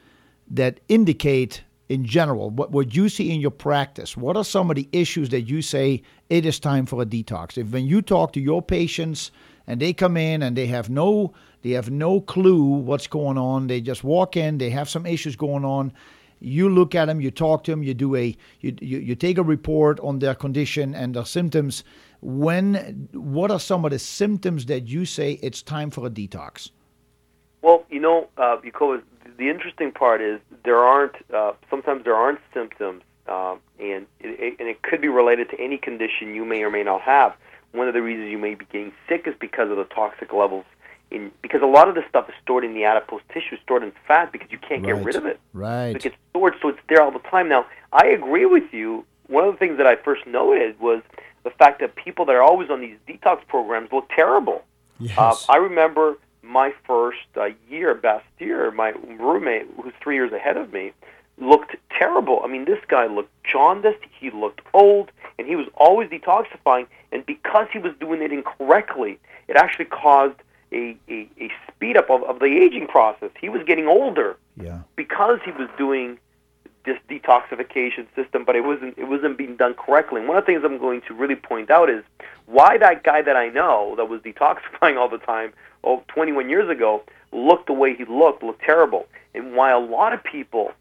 that 0.54 0.80
indicate 0.88 1.62
in 1.88 2.04
general 2.04 2.50
what, 2.50 2.70
what 2.70 2.94
you 2.94 3.08
see 3.08 3.30
in 3.30 3.40
your 3.40 3.50
practice? 3.50 4.16
What 4.16 4.36
are 4.36 4.44
some 4.44 4.70
of 4.70 4.76
the 4.76 4.88
issues 4.92 5.28
that 5.30 5.42
you 5.42 5.62
say 5.62 6.02
it 6.30 6.46
is 6.46 6.58
time 6.58 6.86
for 6.86 7.02
a 7.02 7.06
detox 7.06 7.58
if 7.58 7.68
when 7.68 7.86
you 7.86 8.02
talk 8.02 8.32
to 8.32 8.40
your 8.40 8.62
patients 8.62 9.30
and 9.66 9.80
they 9.80 9.92
come 9.92 10.16
in 10.16 10.42
and 10.42 10.56
they 10.56 10.66
have 10.66 10.88
no 10.90 11.32
they 11.62 11.70
have 11.70 11.90
no 11.90 12.20
clue 12.20 12.62
what's 12.62 13.06
going 13.06 13.38
on 13.38 13.66
they 13.66 13.80
just 13.80 14.04
walk 14.04 14.36
in 14.36 14.58
they 14.58 14.70
have 14.70 14.88
some 14.88 15.06
issues 15.06 15.36
going 15.36 15.64
on 15.64 15.92
you 16.44 16.68
look 16.68 16.94
at 16.94 17.06
them 17.06 17.20
you 17.20 17.30
talk 17.30 17.64
to 17.64 17.70
them 17.70 17.82
you 17.82 17.94
do 17.94 18.14
a 18.14 18.36
you, 18.60 18.76
you, 18.80 18.98
you 18.98 19.14
take 19.14 19.38
a 19.38 19.42
report 19.42 19.98
on 20.00 20.18
their 20.18 20.34
condition 20.34 20.94
and 20.94 21.14
their 21.14 21.24
symptoms. 21.24 21.84
When 22.20 23.08
what 23.12 23.50
are 23.50 23.60
some 23.60 23.84
of 23.84 23.90
the 23.90 23.98
symptoms 23.98 24.66
that 24.66 24.88
you 24.88 25.04
say 25.04 25.38
it's 25.42 25.62
time 25.62 25.90
for 25.90 26.06
a 26.06 26.10
detox? 26.10 26.70
Well, 27.62 27.84
you 27.88 28.00
know, 28.00 28.28
uh, 28.36 28.56
because 28.56 29.00
the 29.36 29.48
interesting 29.48 29.92
part 29.92 30.20
is 30.20 30.40
there 30.64 30.78
aren't 30.78 31.14
uh, 31.32 31.52
sometimes 31.70 32.04
there 32.04 32.14
aren't 32.14 32.40
symptoms, 32.52 33.02
um, 33.28 33.60
and 33.78 34.06
it, 34.20 34.40
it, 34.40 34.56
and 34.58 34.68
it 34.68 34.82
could 34.82 35.00
be 35.00 35.08
related 35.08 35.50
to 35.50 35.60
any 35.60 35.78
condition 35.78 36.34
you 36.34 36.44
may 36.44 36.62
or 36.62 36.70
may 36.70 36.82
not 36.82 37.00
have. 37.02 37.34
One 37.72 37.88
of 37.88 37.94
the 37.94 38.02
reasons 38.02 38.30
you 38.30 38.38
may 38.38 38.54
be 38.54 38.64
getting 38.66 38.92
sick 39.08 39.26
is 39.26 39.34
because 39.40 39.70
of 39.70 39.76
the 39.76 39.84
toxic 39.84 40.32
levels 40.32 40.64
in 41.10 41.30
because 41.42 41.62
a 41.62 41.66
lot 41.66 41.88
of 41.88 41.94
this 41.94 42.04
stuff 42.08 42.28
is 42.28 42.34
stored 42.42 42.64
in 42.64 42.74
the 42.74 42.84
adipose 42.84 43.22
tissue, 43.32 43.56
stored 43.62 43.82
in 43.82 43.92
fat 44.06 44.32
because 44.32 44.50
you 44.50 44.58
can't 44.58 44.84
get 44.84 44.96
rid 45.04 45.16
of 45.16 45.26
it. 45.26 45.40
right 45.52 45.96
It 45.96 46.02
gets 46.02 46.16
stored, 46.30 46.54
so 46.60 46.68
it's 46.68 46.78
there 46.88 47.02
all 47.02 47.10
the 47.10 47.18
time. 47.20 47.48
Now, 47.48 47.66
I 47.92 48.06
agree 48.06 48.46
with 48.46 48.72
you. 48.72 49.04
One 49.26 49.44
of 49.44 49.54
the 49.54 49.58
things 49.58 49.78
that 49.78 49.86
I 49.86 49.96
first 49.96 50.26
noted 50.26 50.78
was 50.80 51.02
the 51.44 51.50
fact 51.50 51.80
that 51.80 51.96
people 51.96 52.24
that 52.26 52.34
are 52.34 52.42
always 52.42 52.70
on 52.70 52.80
these 52.80 52.96
detox 53.08 53.46
programs 53.46 53.90
look 53.92 54.08
terrible. 54.14 54.64
yes 54.98 55.16
Uh, 55.18 55.34
I 55.48 55.56
remember 55.56 56.16
my 56.44 56.72
first 56.86 57.26
uh, 57.36 57.48
year, 57.68 57.94
best 57.94 58.26
year, 58.38 58.70
my 58.70 58.92
roommate, 59.18 59.66
who's 59.82 59.92
three 60.02 60.14
years 60.14 60.32
ahead 60.32 60.56
of 60.56 60.72
me, 60.72 60.92
looked 61.38 61.76
terrible. 61.90 62.40
I 62.44 62.48
mean, 62.48 62.64
this 62.64 62.78
guy 62.88 63.06
looked 63.06 63.32
jaundiced. 63.44 64.00
He 64.18 64.30
looked 64.30 64.60
old, 64.72 65.10
and 65.38 65.46
he 65.46 65.56
was 65.56 65.66
always 65.74 66.08
detoxifying. 66.10 66.86
And 67.12 67.24
because 67.26 67.66
he 67.72 67.78
was 67.78 67.92
doing 67.98 68.22
it 68.22 68.32
incorrectly, 68.32 69.18
it 69.48 69.56
actually 69.56 69.86
caused 69.86 70.36
a, 70.72 70.96
a, 71.08 71.28
a 71.40 71.50
speed 71.68 71.96
up 71.96 72.10
of, 72.10 72.22
of 72.24 72.38
the 72.38 72.46
aging 72.46 72.86
process. 72.86 73.30
He 73.40 73.48
was 73.48 73.62
getting 73.66 73.86
older 73.86 74.36
yeah 74.60 74.80
because 74.96 75.40
he 75.44 75.50
was 75.52 75.68
doing 75.76 76.18
detoxification 77.24 78.06
system, 78.14 78.44
but 78.44 78.56
it 78.56 78.64
wasn't 78.64 78.96
it 78.98 79.08
wasn't 79.08 79.38
being 79.38 79.56
done 79.56 79.74
correctly. 79.74 80.20
And 80.20 80.28
one 80.28 80.36
of 80.36 80.44
the 80.44 80.46
things 80.46 80.62
I'm 80.64 80.78
going 80.78 81.02
to 81.08 81.14
really 81.14 81.36
point 81.36 81.70
out 81.70 81.90
is 81.90 82.04
why 82.46 82.78
that 82.78 83.02
guy 83.02 83.22
that 83.22 83.36
I 83.36 83.48
know 83.48 83.94
that 83.96 84.08
was 84.08 84.20
detoxifying 84.20 84.96
all 84.98 85.08
the 85.08 85.18
time, 85.18 85.52
oh, 85.82 86.02
21 86.08 86.48
years 86.48 86.68
ago, 86.68 87.02
looked 87.32 87.66
the 87.66 87.72
way 87.72 87.94
he 87.94 88.04
looked, 88.04 88.42
looked 88.42 88.62
terrible, 88.62 89.06
and 89.34 89.54
why 89.54 89.70
a 89.70 89.78
lot 89.78 90.12
of 90.12 90.22
people 90.22 90.72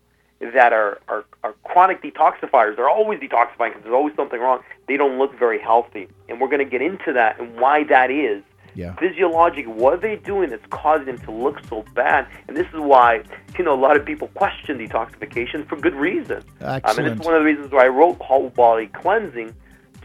that 0.41 0.73
are 0.73 0.99
are, 1.07 1.25
are 1.43 1.53
chronic 1.63 2.01
detoxifiers, 2.01 2.75
they're 2.75 2.89
always 2.89 3.19
detoxifying 3.19 3.69
because 3.69 3.83
there's 3.83 3.95
always 3.95 4.15
something 4.15 4.39
wrong. 4.39 4.61
They 4.87 4.97
don't 4.97 5.17
look 5.17 5.37
very 5.37 5.59
healthy, 5.59 6.07
and 6.29 6.41
we're 6.41 6.49
going 6.49 6.63
to 6.63 6.69
get 6.69 6.81
into 6.81 7.13
that 7.13 7.39
and 7.39 7.59
why 7.59 7.83
that 7.85 8.11
is. 8.11 8.43
Yeah. 8.75 8.95
Physiologic, 8.95 9.67
what 9.67 9.93
are 9.93 9.97
they 9.97 10.15
doing 10.15 10.49
that's 10.49 10.65
causing 10.69 11.05
them 11.05 11.19
to 11.19 11.31
look 11.31 11.59
so 11.67 11.85
bad? 11.93 12.27
And 12.47 12.57
this 12.57 12.67
is 12.67 12.79
why, 12.79 13.23
you 13.57 13.63
know, 13.63 13.73
a 13.73 13.79
lot 13.79 13.97
of 13.97 14.05
people 14.05 14.27
question 14.29 14.79
detoxification 14.79 15.67
for 15.67 15.75
good 15.75 15.95
reason. 15.95 16.43
Excellent. 16.61 16.85
I 16.85 17.01
mean, 17.01 17.11
it's 17.11 17.25
one 17.25 17.35
of 17.35 17.41
the 17.41 17.45
reasons 17.45 17.71
why 17.71 17.85
I 17.85 17.87
wrote 17.89 18.19
Whole 18.19 18.49
Body 18.49 18.87
Cleansing 18.87 19.53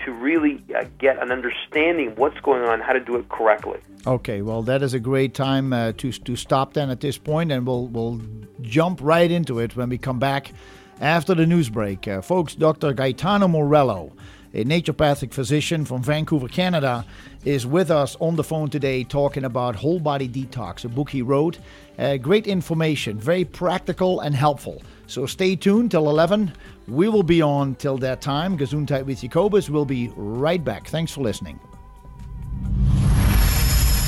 to 0.04 0.12
really 0.12 0.62
uh, 0.76 0.84
get 0.98 1.20
an 1.22 1.32
understanding 1.32 2.08
of 2.08 2.18
what's 2.18 2.38
going 2.40 2.62
on, 2.62 2.80
how 2.80 2.92
to 2.92 3.00
do 3.00 3.16
it 3.16 3.28
correctly. 3.28 3.78
Okay, 4.06 4.42
well, 4.42 4.62
that 4.62 4.82
is 4.82 4.94
a 4.94 5.00
great 5.00 5.34
time 5.34 5.72
uh, 5.72 5.92
to 5.98 6.12
to 6.12 6.36
stop 6.36 6.74
then 6.74 6.88
at 6.88 7.00
this 7.00 7.18
point, 7.18 7.50
and 7.50 7.66
we'll 7.66 7.88
we'll 7.88 8.20
jump 8.62 9.00
right 9.02 9.30
into 9.30 9.58
it 9.58 9.76
when 9.76 9.88
we 9.88 9.98
come 9.98 10.18
back 10.18 10.52
after 11.00 11.34
the 11.34 11.46
news 11.46 11.68
break. 11.68 12.06
Uh, 12.06 12.20
folks, 12.22 12.54
Dr. 12.54 12.92
Gaetano 12.92 13.48
Morello, 13.48 14.12
a 14.58 14.64
naturopathic 14.64 15.32
physician 15.32 15.84
from 15.84 16.02
Vancouver, 16.02 16.48
Canada, 16.48 17.04
is 17.44 17.64
with 17.64 17.90
us 17.90 18.16
on 18.20 18.34
the 18.34 18.42
phone 18.42 18.68
today 18.68 19.04
talking 19.04 19.44
about 19.44 19.76
whole 19.76 20.00
body 20.00 20.28
detox, 20.28 20.84
a 20.84 20.88
book 20.88 21.10
he 21.10 21.22
wrote. 21.22 21.58
Uh, 21.96 22.16
great 22.16 22.46
information, 22.48 23.18
very 23.18 23.44
practical 23.44 24.20
and 24.20 24.34
helpful. 24.34 24.82
So 25.06 25.26
stay 25.26 25.54
tuned 25.54 25.92
till 25.92 26.08
11. 26.08 26.52
We 26.88 27.08
will 27.08 27.22
be 27.22 27.40
on 27.40 27.76
till 27.76 27.98
that 27.98 28.20
time. 28.20 28.58
Gesundheit 28.58 29.06
with 29.06 29.20
Jacobus 29.20 29.70
will 29.70 29.84
be 29.84 30.12
right 30.16 30.62
back. 30.62 30.88
Thanks 30.88 31.12
for 31.12 31.20
listening. 31.20 31.60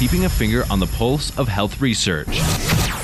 Keeping 0.00 0.24
a 0.24 0.28
finger 0.28 0.64
on 0.70 0.80
the 0.80 0.86
pulse 0.86 1.36
of 1.38 1.46
health 1.46 1.80
research. 1.80 2.26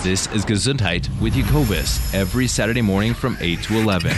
This 0.02 0.26
is 0.32 0.44
Gesundheit 0.44 1.08
with 1.20 1.34
Jacobus 1.34 2.12
every 2.12 2.48
Saturday 2.48 2.82
morning 2.82 3.14
from 3.14 3.36
8 3.40 3.62
to 3.64 3.74
11. 3.78 4.12